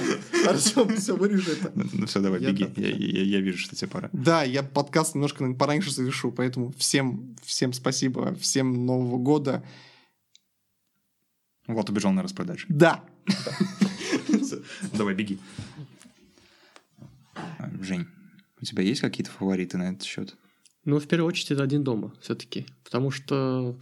[0.49, 1.71] Артем, все, вырежи это.
[1.75, 2.67] Ну все, давай, беги.
[2.75, 4.09] Я, я- я вижу, что тебе пора.
[4.11, 9.63] Да, я подкаст немножко пораньше завершу, поэтому всем, всем спасибо, всем Нового года.
[11.67, 12.65] Вот убежал на распродажу.
[12.69, 13.03] Да.
[14.93, 15.39] Давай, беги.
[17.81, 18.07] Жень,
[18.61, 20.35] у тебя есть какие-то фавориты на этот счет?
[20.85, 22.65] Ну, в первую очередь, это один дома все-таки.
[22.83, 23.79] Потому что,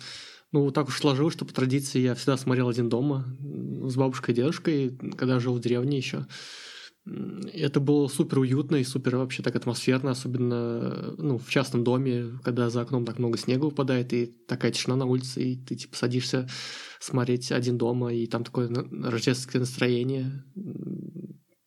[0.51, 4.33] ну, вот так уж сложилось, что по традиции я всегда смотрел один дома с бабушкой
[4.33, 6.25] и дедушкой, когда жил в деревне еще.
[7.05, 12.69] Это было супер уютно и супер вообще так атмосферно, особенно ну, в частном доме, когда
[12.69, 16.47] за окном так много снега выпадает, и такая тишина на улице, и ты типа садишься
[16.99, 20.43] смотреть один дома, и там такое рождественское настроение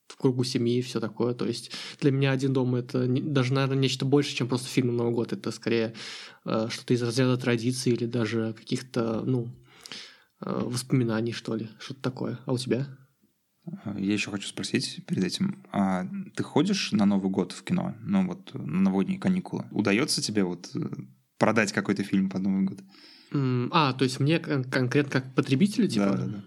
[0.06, 1.34] в кругу семьи и все такое.
[1.34, 4.98] То есть для меня один дом это даже, наверное, нечто больше, чем просто фильм на
[4.98, 5.32] Новый год.
[5.32, 5.94] Это скорее
[6.44, 9.48] э, что-то из разряда традиций или даже каких-то, ну,
[10.44, 11.68] э, воспоминаний, что ли.
[11.80, 12.38] Что-то такое.
[12.44, 12.86] А у тебя?
[13.84, 15.64] А, Я еще хочу спросить перед этим.
[15.72, 17.94] А ты ходишь на Новый год в кино?
[18.00, 19.64] Ну вот на новогодние каникулы.
[19.70, 20.80] Удается тебе вот э,
[21.38, 22.80] продать какой-то фильм под Новый год?
[23.70, 26.06] А, то есть мне кон- конкретно как потребителю, типа?
[26.06, 26.44] Да, да, да.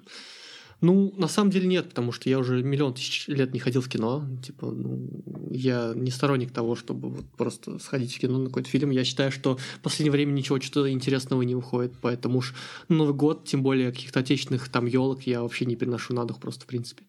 [0.82, 3.90] Ну, на самом деле нет, потому что я уже миллион тысяч лет не ходил в
[3.90, 4.28] кино.
[4.44, 5.10] Типа, ну,
[5.50, 8.90] я не сторонник того, чтобы вот просто сходить в кино на какой-то фильм.
[8.90, 12.54] Я считаю, что в последнее время ничего что-то интересного не выходит, поэтому уж
[12.90, 16.66] Новый год, тем более каких-то отечественных там елок, я вообще не переношу на дух просто
[16.66, 17.06] в принципе.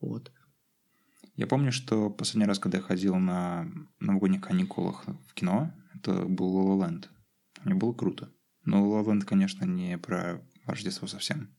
[0.00, 0.30] Вот.
[1.36, 3.66] Я помню, что последний раз, когда я ходил на
[4.00, 7.06] новогодних каникулах в кино, это был Land.
[7.64, 8.30] Мне было круто.
[8.64, 11.56] Но Land, конечно, не про Рождество совсем.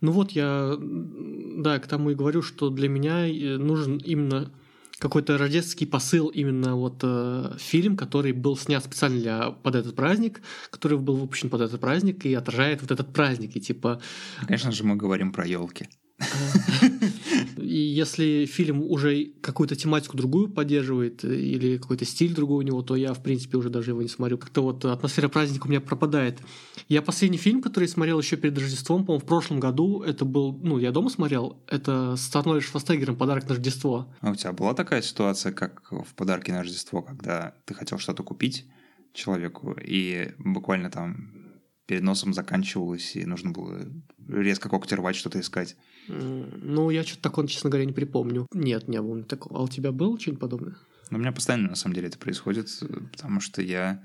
[0.00, 4.50] Ну вот я, да, к тому и говорю, что для меня э, нужен именно
[4.98, 10.40] какой-то рождественский посыл, именно вот э, фильм, который был снят специально для, под этот праздник,
[10.70, 13.56] который был выпущен под этот праздник и отражает вот этот праздник.
[13.56, 14.00] И типа...
[14.46, 15.88] Конечно же, мы говорим про елки.
[17.56, 22.96] И если фильм уже какую-то тематику другую поддерживает или какой-то стиль другой у него, то
[22.96, 24.38] я, в принципе, уже даже его не смотрю.
[24.38, 26.40] Как-то вот атмосфера праздника у меня пропадает.
[26.88, 30.78] Я последний фильм, который смотрел еще перед Рождеством, по-моему, в прошлом году, это был, ну,
[30.78, 34.08] я дома смотрел, это с Арнольдом Шварценеггером «Подарок на Рождество».
[34.20, 38.22] А у тебя была такая ситуация, как в «Подарке на Рождество», когда ты хотел что-то
[38.22, 38.66] купить
[39.12, 41.41] человеку, и буквально там
[41.86, 43.86] перед носом заканчивалось, и нужно было
[44.28, 45.76] резко когти рвать, что-то искать.
[46.08, 48.46] Ну, я что-то такого, честно говоря, не припомню.
[48.52, 49.58] Нет, не было такого.
[49.58, 50.76] А у тебя было что-нибудь подобное?
[51.10, 52.68] Ну, у меня постоянно, на самом деле, это происходит,
[53.12, 54.02] потому что я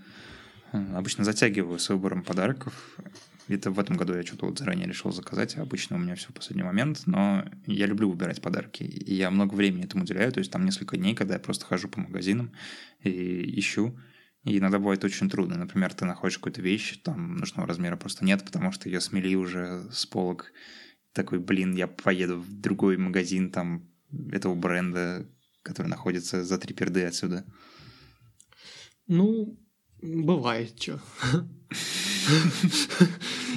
[0.73, 2.99] э, обычно затягиваю с выбором подарков.
[3.47, 6.27] Это в этом году я что-то вот заранее решил заказать, а обычно у меня все
[6.29, 10.39] в последний момент, но я люблю выбирать подарки, и я много времени этому уделяю, то
[10.39, 12.51] есть там несколько дней, когда я просто хожу по магазинам
[13.03, 13.97] и ищу,
[14.47, 15.57] и иногда бывает очень трудно.
[15.57, 19.83] Например, ты находишь какую-то вещь, там нужного размера просто нет, потому что ее смели уже
[19.91, 20.53] с полок,
[21.13, 23.89] такой, блин, я поеду в другой магазин там
[24.31, 25.27] этого бренда,
[25.63, 27.45] который находится за три перды отсюда.
[29.07, 29.59] Ну,
[30.01, 31.01] бывает, что.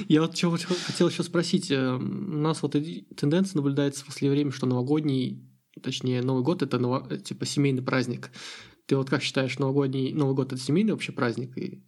[0.07, 1.71] Я вот что хотел еще спросить.
[1.71, 5.45] Э, у нас вот тенденция наблюдается в последнее время, что новогодний,
[5.81, 8.31] точнее, Новый год— это типа семейный праздник.
[8.91, 11.57] Ты вот как считаешь, новогодний, Новый год— это семейный вообще праздник?
[11.57, 11.81] И...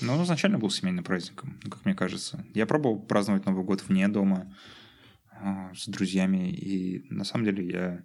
[0.00, 2.44] Ну, он изначально был семейным праздником, как мне кажется.
[2.54, 4.52] Я пробовал праздновать Новый год вне дома.
[5.30, 8.04] А, с друзьями, и на самом деле я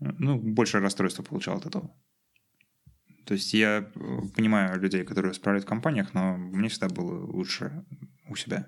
[0.00, 1.94] ну, больше расстройства получал от этого.
[3.26, 7.84] То есть я э, понимаю людей, которые справляют в компаниях, но мне всегда было лучше
[8.28, 8.66] у себя.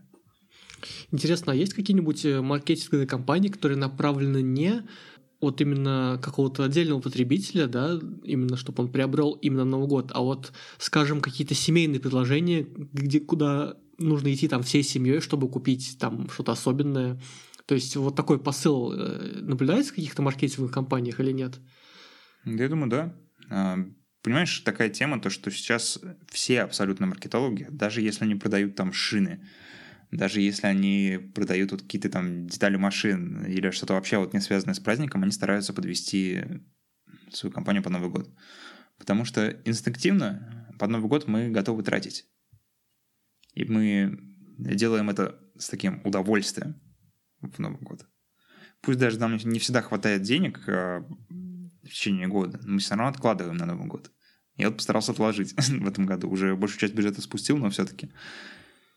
[1.11, 4.87] Интересно, а есть какие-нибудь э, маркетинговые компании, которые направлены не
[5.41, 10.53] вот именно какого-то отдельного потребителя, да, именно чтобы он приобрел именно Новый год, а вот,
[10.79, 16.53] скажем, какие-то семейные предложения, где куда нужно идти там всей семьей, чтобы купить там что-то
[16.53, 17.21] особенное.
[17.67, 21.59] То есть вот такой посыл э, наблюдается в каких-то маркетинговых компаниях или нет?
[22.45, 23.15] Я думаю, да.
[23.49, 23.79] А,
[24.23, 29.47] понимаешь, такая тема, то, что сейчас все абсолютно маркетологи, даже если они продают там шины,
[30.11, 34.75] даже если они продают вот какие-то там детали машин или что-то вообще вот не связанное
[34.75, 36.43] с праздником, они стараются подвести
[37.33, 38.29] свою компанию под Новый год.
[38.99, 42.27] Потому что инстинктивно под Новый год мы готовы тратить.
[43.55, 44.19] И мы
[44.59, 46.81] делаем это с таким удовольствием
[47.41, 48.07] в Новый год.
[48.81, 51.07] Пусть даже нам не всегда хватает денег а,
[51.83, 54.11] в течение года, но мы все равно откладываем на Новый год.
[54.57, 56.29] Я вот постарался отложить в этом году.
[56.29, 58.13] Уже большую часть бюджета спустил, но все-таки.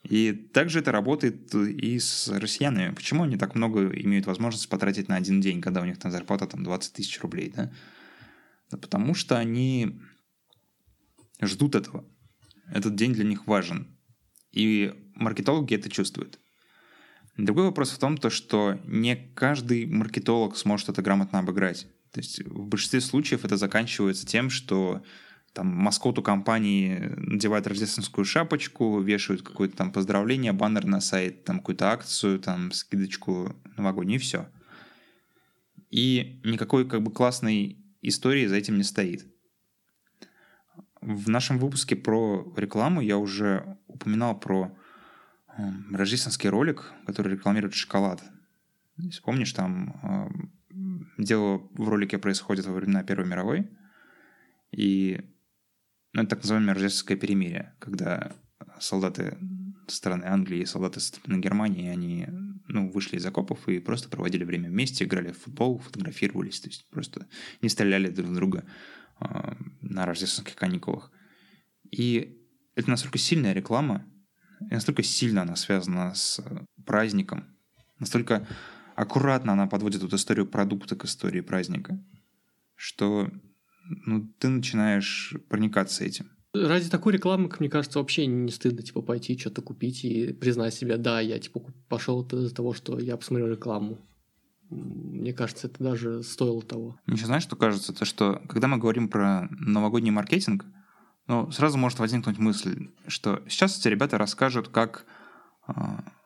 [0.04, 2.94] И также это работает и с россиянами.
[2.94, 6.46] Почему они так много имеют возможность потратить на один день, когда у них там зарплата
[6.46, 7.72] там 20 тысяч рублей, да?
[8.70, 8.78] да?
[8.78, 10.02] Потому что они
[11.42, 12.06] ждут этого.
[12.70, 13.98] Этот день для них важен.
[14.52, 16.38] И маркетологи это чувствуют.
[17.38, 21.88] Другой вопрос в том, то, что не каждый маркетолог сможет это грамотно обыграть.
[22.12, 25.02] То есть в большинстве случаев это заканчивается тем, что
[25.54, 31.92] там маскоту компании надевают рождественскую шапочку, вешают какое-то там поздравление, баннер на сайт, там какую-то
[31.92, 34.50] акцию, там скидочку новогоднюю, и все.
[35.92, 39.28] И никакой как бы классной истории за этим не стоит.
[41.02, 44.76] В нашем выпуске про рекламу я уже упоминал про
[45.56, 45.62] э,
[45.92, 48.24] рождественский ролик, который рекламирует шоколад.
[48.98, 53.70] Если помнишь, там э, дело в ролике происходит во времена Первой мировой,
[54.72, 55.33] и
[56.14, 58.32] ну, это так называемое рождественское перемирие, когда
[58.80, 59.38] солдаты
[59.88, 62.28] со стороны Англии и солдаты со Германии, они
[62.68, 66.90] ну, вышли из окопов и просто проводили время вместе, играли в футбол, фотографировались, то есть
[66.90, 67.28] просто
[67.62, 68.64] не стреляли друг в друга.
[69.20, 71.12] А, на рождественских каникулах.
[71.92, 72.40] И
[72.76, 74.06] это настолько сильная реклама,
[74.60, 76.44] и настолько сильно она связана с
[76.86, 77.56] праздником,
[78.00, 78.48] настолько
[78.96, 82.04] аккуратно она подводит эту историю продукта к истории праздника,
[82.76, 83.30] что
[83.84, 86.30] ну, ты начинаешь проникаться этим.
[86.54, 90.74] Ради такой рекламы, как мне кажется, вообще не стыдно типа пойти что-то купить и признать
[90.74, 93.98] себя, да, я типа пошел из-за того, что я посмотрел рекламу.
[94.70, 97.00] Мне кажется, это даже стоило того.
[97.06, 97.94] Мне еще знаешь, что кажется?
[97.94, 100.66] То, что когда мы говорим про новогодний маркетинг,
[101.28, 105.06] ну, сразу может возникнуть мысль, что сейчас эти ребята расскажут, как
[105.68, 105.74] э,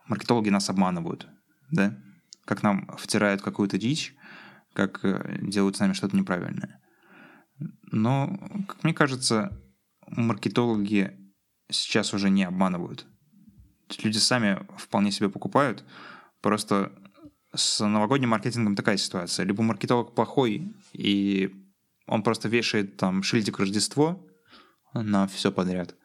[0.07, 1.27] маркетологи нас обманывают,
[1.71, 1.97] да?
[2.45, 4.15] Как нам втирают какую-то дичь,
[4.73, 6.81] как э, делают с нами что-то неправильное.
[7.91, 8.37] Но,
[8.67, 9.59] как мне кажется,
[10.07, 11.17] маркетологи
[11.69, 13.05] сейчас уже не обманывают.
[14.03, 15.83] Люди сами вполне себе покупают.
[16.41, 16.91] Просто
[17.53, 19.45] с новогодним маркетингом такая ситуация.
[19.45, 21.53] Либо маркетолог плохой, и
[22.05, 24.25] он просто вешает там шильдик Рождество
[24.93, 25.95] на все подряд.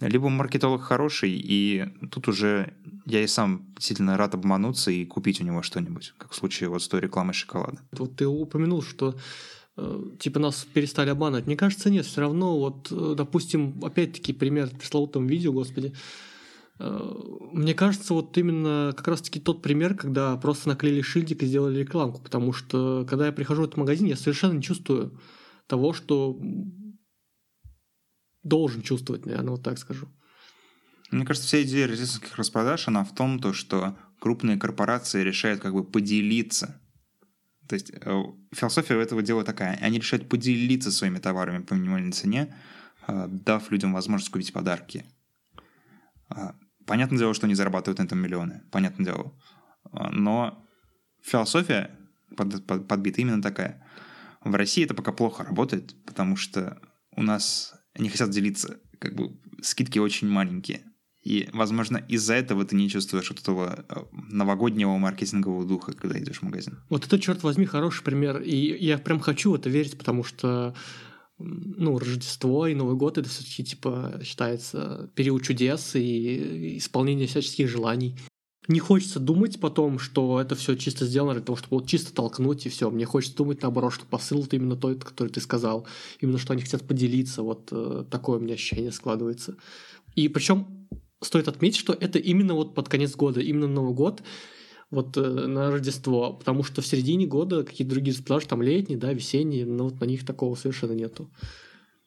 [0.00, 5.44] Либо маркетолог хороший, и тут уже я и сам действительно рад обмануться и купить у
[5.44, 7.80] него что-нибудь, как в случае вот с той рекламой шоколада.
[7.92, 9.18] Вот ты упомянул, что
[10.18, 11.46] типа нас перестали обманывать.
[11.46, 15.92] Мне кажется, нет, все равно, вот, э, допустим, опять-таки пример пресловутом видео, господи,
[16.78, 17.12] Э,
[17.52, 22.20] мне кажется, вот именно как раз-таки тот пример, когда просто наклеили шильдик и сделали рекламку,
[22.20, 25.18] потому что когда я прихожу в этот магазин, я совершенно не чувствую
[25.66, 26.38] того, что
[28.42, 30.08] должен чувствовать, наверное, вот так скажу.
[31.10, 35.72] Мне кажется, вся идея рождественских распродаж, она в том, то, что крупные корпорации решают как
[35.72, 36.80] бы поделиться.
[37.68, 39.76] То есть э, философия этого дела такая.
[39.76, 42.54] Они решают поделиться своими товарами по минимальной цене,
[43.08, 45.04] э, дав людям возможность купить подарки.
[46.28, 46.54] А,
[46.86, 49.32] Понятное дело, что они зарабатывают на этом миллионы, понятное дело.
[49.90, 50.64] А, но
[51.20, 51.90] философия
[52.36, 53.84] под, под, подбита именно такая.
[54.42, 59.36] В России это пока плохо работает, потому что у нас не хотят делиться, как бы
[59.60, 60.84] скидки очень маленькие.
[61.26, 63.96] И, возможно, из-за этого ты не чувствуешь вот этого э,
[64.30, 66.78] новогоднего маркетингового духа, когда идешь в магазин.
[66.88, 68.40] Вот это, черт возьми, хороший пример.
[68.40, 70.72] И я прям хочу в это верить, потому что
[71.38, 78.16] ну, Рождество и Новый год это все-таки типа считается период чудес и исполнение всяческих желаний.
[78.68, 82.66] Не хочется думать потом, что это все чисто сделано для того, чтобы вот чисто толкнуть
[82.66, 82.88] и все.
[82.88, 85.88] Мне хочется думать наоборот, что посыл это именно тот, который ты сказал.
[86.20, 87.42] Именно что они хотят поделиться.
[87.42, 89.56] Вот э, такое у меня ощущение складывается.
[90.14, 90.75] И причем
[91.26, 94.22] стоит отметить, что это именно вот под конец года, именно Новый год
[94.90, 99.12] вот э, на Рождество, потому что в середине года какие-то другие распродажи, там летние, да,
[99.12, 101.30] весенние, но вот на них такого совершенно нету.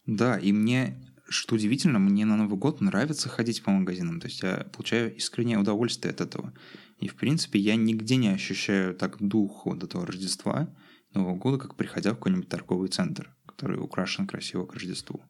[0.05, 0.97] Да, и мне,
[1.27, 5.59] что удивительно, мне на Новый год нравится ходить по магазинам, то есть я получаю искреннее
[5.59, 6.53] удовольствие от этого.
[6.99, 10.73] И, в принципе, я нигде не ощущаю так дух вот этого Рождества,
[11.13, 15.23] Нового года, как приходя в какой-нибудь торговый центр, который украшен красиво к Рождеству.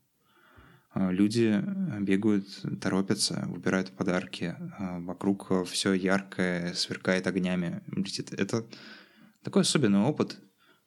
[0.92, 1.64] А, люди
[2.00, 2.48] бегают,
[2.82, 4.56] торопятся, выбирают подарки.
[4.78, 8.34] А, вокруг все яркое, сверкает огнями, летит.
[8.34, 8.66] Это
[9.44, 10.40] такой особенный опыт.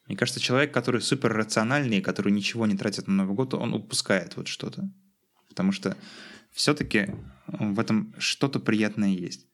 [0.06, 4.36] Мне кажется, человек, который супер рациональный, который ничего не тратит на Новый год, он упускает
[4.36, 4.90] вот что-то.
[5.48, 5.96] Потому что
[6.50, 7.14] все-таки
[7.46, 9.46] в этом что-то приятное есть.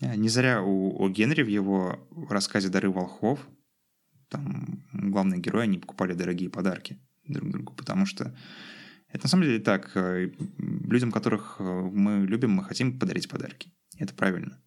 [0.00, 3.46] Не зря у, у Генри в его рассказе «Дары волхвов»
[4.30, 8.34] там главные герои, они покупали дорогие подарки друг другу, потому что
[9.12, 9.90] это на самом деле так.
[9.94, 13.72] Э, людям, которых э, мы любим, мы хотим подарить подарки.
[13.98, 14.60] Это правильно.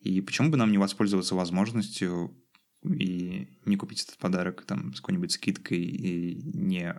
[0.00, 2.36] И почему бы нам не воспользоваться возможностью
[2.82, 6.94] и не купить этот подарок там с какой-нибудь скидкой и не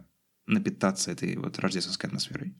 [0.48, 2.56] напитаться этой вот рождественской атмосферой?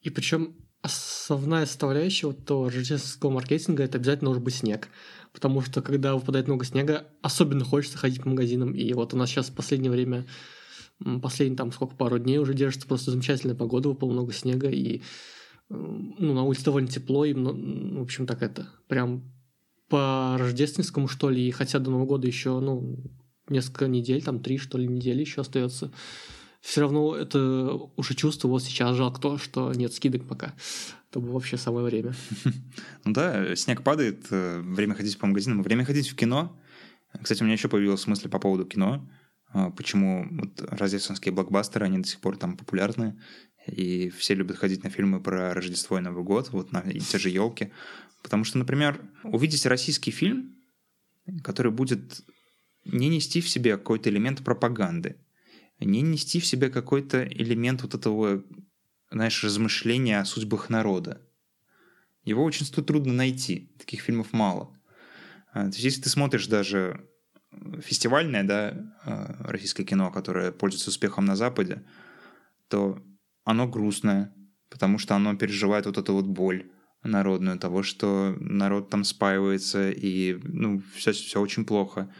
[0.00, 4.88] И причем основная составляющая вот того рождественского маркетинга это обязательно должен быть снег.
[5.32, 8.72] Потому что когда выпадает много снега, особенно хочется ходить по магазинам.
[8.72, 10.26] И вот у нас сейчас в последнее время
[11.22, 15.02] Последние там сколько, пару дней уже держится просто замечательная погода, выпало много снега, и
[15.68, 19.30] ну, на улице довольно тепло, и, ну, в общем, так это, прям
[19.88, 22.98] по рождественскому, что ли, и хотя до Нового года еще, ну,
[23.48, 25.92] несколько недель, там три, что ли, недели еще остается,
[26.60, 30.54] все равно это уже чувство вот сейчас жалко то, что нет скидок пока.
[31.10, 32.14] Это было вообще самое время.
[33.04, 36.58] Ну да, снег падает, э, время ходить по магазинам, время ходить в кино.
[37.22, 39.08] Кстати, у меня еще появилась мысль по поводу кино.
[39.50, 43.20] А, почему вот рождественские блокбастеры, они до сих пор там популярны,
[43.66, 47.28] и все любят ходить на фильмы про Рождество и Новый год, вот на те же
[47.28, 47.72] елки.
[48.22, 50.56] Потому что, например, увидеть российский фильм,
[51.42, 52.22] который будет
[52.84, 55.16] не нести в себе какой-то элемент пропаганды,
[55.78, 58.42] не нести в себе какой-то элемент вот этого,
[59.10, 61.22] знаешь, размышления о судьбах народа.
[62.24, 64.74] Его очень трудно найти, таких фильмов мало.
[65.52, 67.06] А, то есть, если ты смотришь даже
[67.80, 68.70] фестивальное, да,
[69.04, 71.84] э, российское кино, которое пользуется успехом на Западе,
[72.68, 73.02] то
[73.44, 74.34] оно грустное,
[74.70, 76.70] потому что оно переживает вот эту вот боль
[77.02, 82.12] народную, того, что народ там спаивается, и, ну, все, все очень плохо.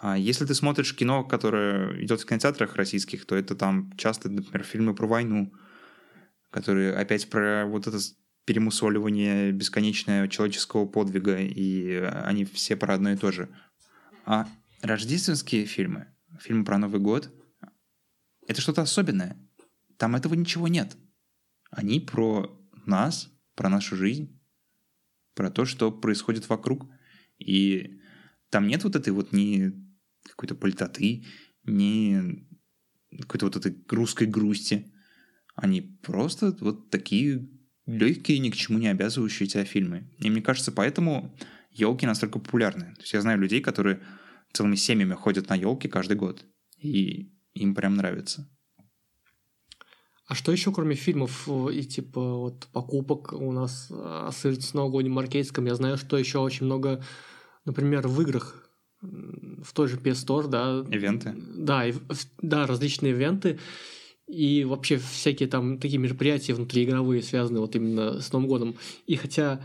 [0.00, 4.64] А если ты смотришь кино, которое идет в кинотеатрах российских, то это там часто, например,
[4.64, 5.52] фильмы про войну,
[6.50, 7.98] которые опять про вот это
[8.46, 13.48] перемусоливание бесконечное человеческого подвига, и они все про одно и то же.
[14.24, 14.48] А
[14.82, 16.06] рождественские фильмы,
[16.40, 17.32] фильмы про Новый год,
[18.46, 19.36] это что-то особенное.
[19.96, 20.96] Там этого ничего нет.
[21.70, 24.40] Они про нас, про нашу жизнь,
[25.34, 26.86] про то, что происходит вокруг.
[27.38, 28.00] И
[28.50, 29.72] там нет вот этой вот ни
[30.24, 31.24] какой-то политоты,
[31.64, 32.48] ни
[33.18, 34.92] какой-то вот этой русской грусти.
[35.54, 37.48] Они просто вот такие
[37.86, 40.10] легкие, ни к чему не обязывающие тебя фильмы.
[40.18, 41.36] И мне кажется, поэтому
[41.70, 42.94] елки настолько популярны.
[42.96, 44.02] То есть я знаю людей, которые
[44.52, 46.44] целыми семьями ходят на елки каждый год.
[46.78, 48.48] И им прям нравится.
[50.26, 55.66] А что еще, кроме фильмов и типа вот покупок у нас ассоциируется с новогодним маркетингом?
[55.66, 57.04] Я знаю, что еще очень много,
[57.64, 58.70] например, в играх
[59.02, 60.84] в той же PS Store, да.
[60.94, 61.34] Ивенты.
[61.56, 61.94] Да, и,
[62.42, 63.58] да, различные ивенты.
[64.28, 68.76] И вообще всякие там такие мероприятия внутриигровые, связанные вот именно с Новым годом.
[69.06, 69.60] И хотя,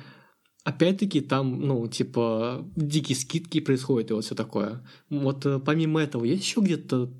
[0.66, 4.86] опять-таки, там, ну, типа, дикие скидки происходят и вот все такое.
[5.10, 7.14] Вот э, помимо этого, есть еще где-то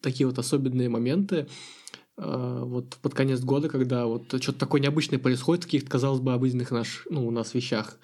[0.00, 1.48] такие вот особенные моменты,
[2.16, 6.32] э, вот под конец года, когда вот что-то такое необычное происходит в каких-то, казалось бы,
[6.32, 7.98] обыденных наш, ну, у нас вещах.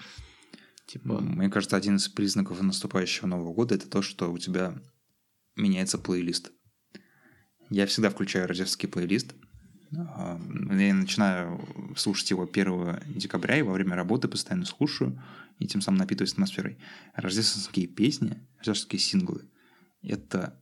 [0.86, 1.20] Типа...
[1.20, 4.74] Мне кажется, один из признаков наступающего Нового года это то, что у тебя
[5.54, 6.50] меняется плейлист.
[7.70, 9.32] Я всегда включаю рождественский плейлист.
[9.96, 10.40] А,
[10.70, 11.60] я начинаю
[11.96, 15.22] слушать его 1 декабря и во время работы постоянно слушаю
[15.58, 16.78] и тем самым напитываюсь атмосферой.
[17.14, 19.50] Рождественские песни, рождественские синглы—
[20.02, 20.60] это,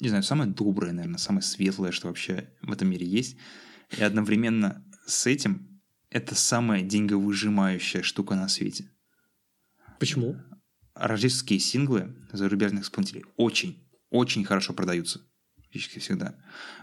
[0.00, 3.36] не знаю, самое доброе, наверное, самое светлое, что вообще в этом мире есть.
[3.96, 5.80] И одновременно с этим
[6.10, 8.90] это самая деньговыжимающая штука на свете.
[9.98, 10.36] Почему?
[10.94, 15.20] Рождественские синглы зарубежных исполнителей очень, очень хорошо продаются.
[15.74, 16.36] Практически всегда.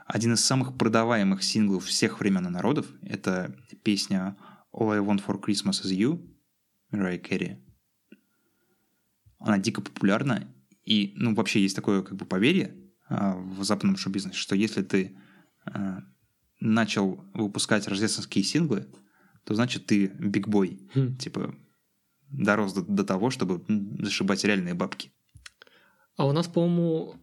[0.05, 4.35] Один из самых продаваемых синглов всех времен и народов— это песня
[4.73, 6.29] All I Want For Christmas Is You
[6.91, 7.55] Мирай Керри.
[9.39, 12.75] Она дико популярна, и, ну, вообще есть такое как бы поверье
[13.07, 15.17] а, в западном шоу-бизнесе, что если ты
[15.63, 16.03] а,
[16.59, 18.89] начал выпускать рождественские синглы,
[19.45, 20.81] то значит ты бигбой.
[20.93, 21.15] Хм.
[21.15, 21.55] Типа,
[22.27, 23.63] дорос до, до того, чтобы
[24.03, 25.13] зашибать реальные бабки.
[26.17, 27.15] А у нас, по-моему,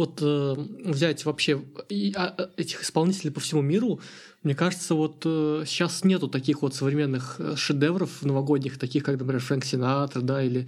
[0.00, 0.54] вот э,
[0.90, 4.00] взять вообще и, а, а этих исполнителей по всему миру,
[4.42, 9.40] мне кажется, вот э, сейчас нету таких вот современных э, шедевров новогодних, таких как, например,
[9.40, 10.66] Фрэнк Синатра, да, или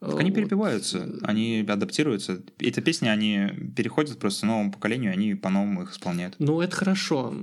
[0.00, 2.42] так они перепеваются, они адаптируются.
[2.58, 6.34] Эти песни, они переходят просто новому поколению, они по-новому их исполняют.
[6.38, 7.34] Ну, это хорошо.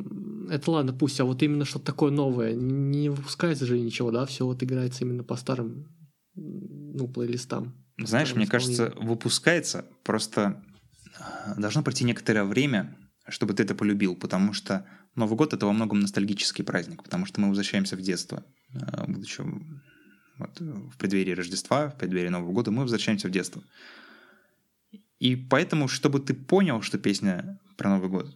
[0.49, 1.19] Это ладно, пусть.
[1.19, 2.53] А вот именно что-то такое новое.
[2.53, 4.27] Не выпускается же ничего, да?
[4.27, 5.87] Все вот играется именно по старым
[6.35, 7.73] ну, плейлистам.
[7.97, 10.63] Знаешь, мне кажется, выпускается, просто
[11.57, 12.95] должно пройти некоторое время,
[13.27, 17.41] чтобы ты это полюбил, потому что Новый год— это во многом ностальгический праздник, потому что
[17.41, 18.43] мы возвращаемся в детство,
[19.07, 19.41] будучи
[20.37, 23.61] вот, в преддверии Рождества, в преддверии Нового года, мы возвращаемся в детство.
[25.19, 28.35] И поэтому, чтобы ты понял, что песня про Новый год,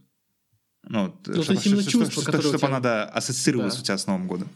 [0.83, 2.67] ну, ну чтобы, чтобы, чувство, чтобы, чтобы тебя...
[2.67, 3.81] она да, ассоциировалась да.
[3.81, 4.49] у тебя с Новым годом,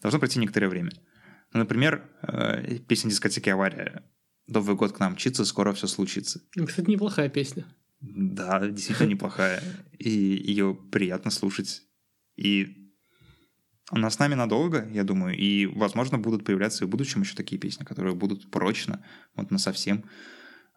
[0.00, 0.92] должно пройти некоторое время.
[1.52, 4.04] Ну, например, э, песня дискотеки «Авария».
[4.46, 6.40] Новый год к нам мчится, скоро все случится.
[6.66, 7.66] Кстати, неплохая песня.
[8.00, 9.62] Да, действительно неплохая.
[9.98, 11.82] И ее приятно слушать.
[12.36, 12.84] И
[13.90, 17.60] она с нами надолго, я думаю, и, возможно, будут появляться и в будущем еще такие
[17.60, 19.04] песни, которые будут прочно,
[19.36, 20.04] вот на совсем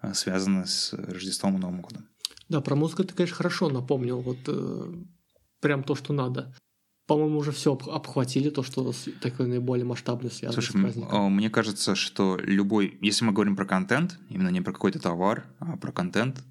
[0.02, 2.10] э, связаны с Рождеством и Новым годом.
[2.50, 4.94] Да, про музыку ты, конечно, хорошо напомнил, вот э,
[5.62, 6.54] прям то, что надо.
[7.08, 11.34] По-моему, уже все обхватили, то, что такое наиболее масштабное связано Слушай, с праздником.
[11.34, 15.78] Мне кажется, что любой, если мы говорим про контент, именно не про какой-то товар, а
[15.78, 16.44] про контент,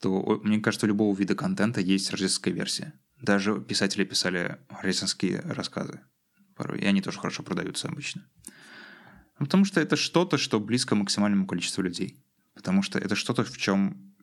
[0.00, 2.92] то мне кажется, у любого вида контента есть рождественская версия.
[3.22, 6.00] Даже писатели писали рождественские рассказы
[6.54, 8.26] порой, и они тоже хорошо продаются обычно.
[9.38, 12.22] Ну, потому что это что-то, что близко максимальному количеству людей.
[12.54, 14.13] Потому что это что-то, в чем,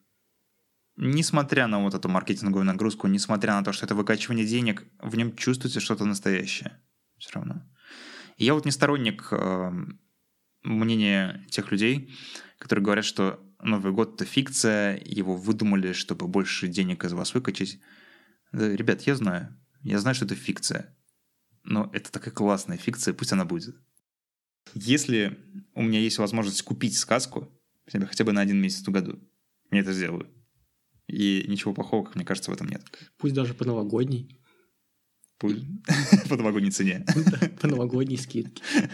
[1.02, 5.36] несмотря на вот эту маркетинговую нагрузку, несмотря на то, что это выкачивание денег, в нем
[5.36, 6.80] чувствуется что-то настоящее.
[7.18, 7.64] Все равно.
[8.38, 9.72] Я вот не сторонник э,
[10.62, 12.14] мнения тех людей,
[12.60, 17.80] которые говорят, что Новый год это фикция, его выдумали, чтобы больше денег из вас выкачать.
[18.52, 19.60] Ребят, я знаю.
[19.82, 20.96] Я знаю, что это фикция.
[21.64, 23.76] Но это такая классная фикция, пусть она будет.
[24.76, 25.40] Если
[25.74, 27.52] у меня есть возможность купить сказку,
[27.88, 29.20] хотя бы на один месяц в году,
[29.72, 30.28] я это сделаю.
[31.08, 32.84] И ничего плохого, как мне кажется, в этом нет.
[33.18, 34.38] Пусть даже по новогодней.
[36.30, 37.04] По новогодней цене.
[37.62, 38.64] по новогодней скидке.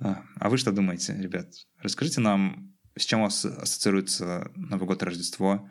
[0.00, 1.52] А, а вы что думаете, ребят?
[1.78, 5.68] Расскажите нам, с чем у вас ассоциируется Новый год и Рождество?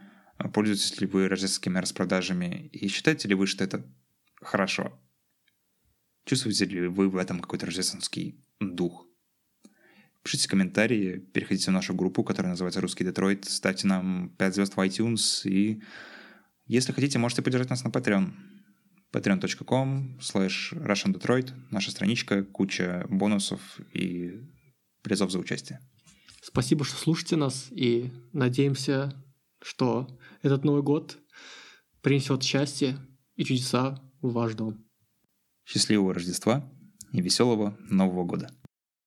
[0.54, 2.68] Пользуетесь ли вы рождественскими распродажами?
[2.74, 3.90] И считаете ли вы, что это
[4.42, 5.00] хорошо?
[6.26, 9.07] Чувствуете ли вы в этом какой-то рождественский дух?
[10.28, 14.80] Пишите комментарии, переходите в нашу группу, которая называется «Русский Детройт», ставьте нам 5 звезд в
[14.80, 15.82] iTunes, и
[16.66, 18.34] если хотите, можете поддержать нас на Patreon.
[19.14, 24.42] patreon.com slash russiandetroit, наша страничка, куча бонусов и
[25.02, 25.80] призов за участие.
[26.42, 29.14] Спасибо, что слушаете нас, и надеемся,
[29.62, 31.20] что этот Новый год
[32.02, 32.98] принесет счастье
[33.38, 34.86] и чудеса в ваш дом.
[35.64, 36.70] Счастливого Рождества
[37.14, 38.52] и веселого Нового года.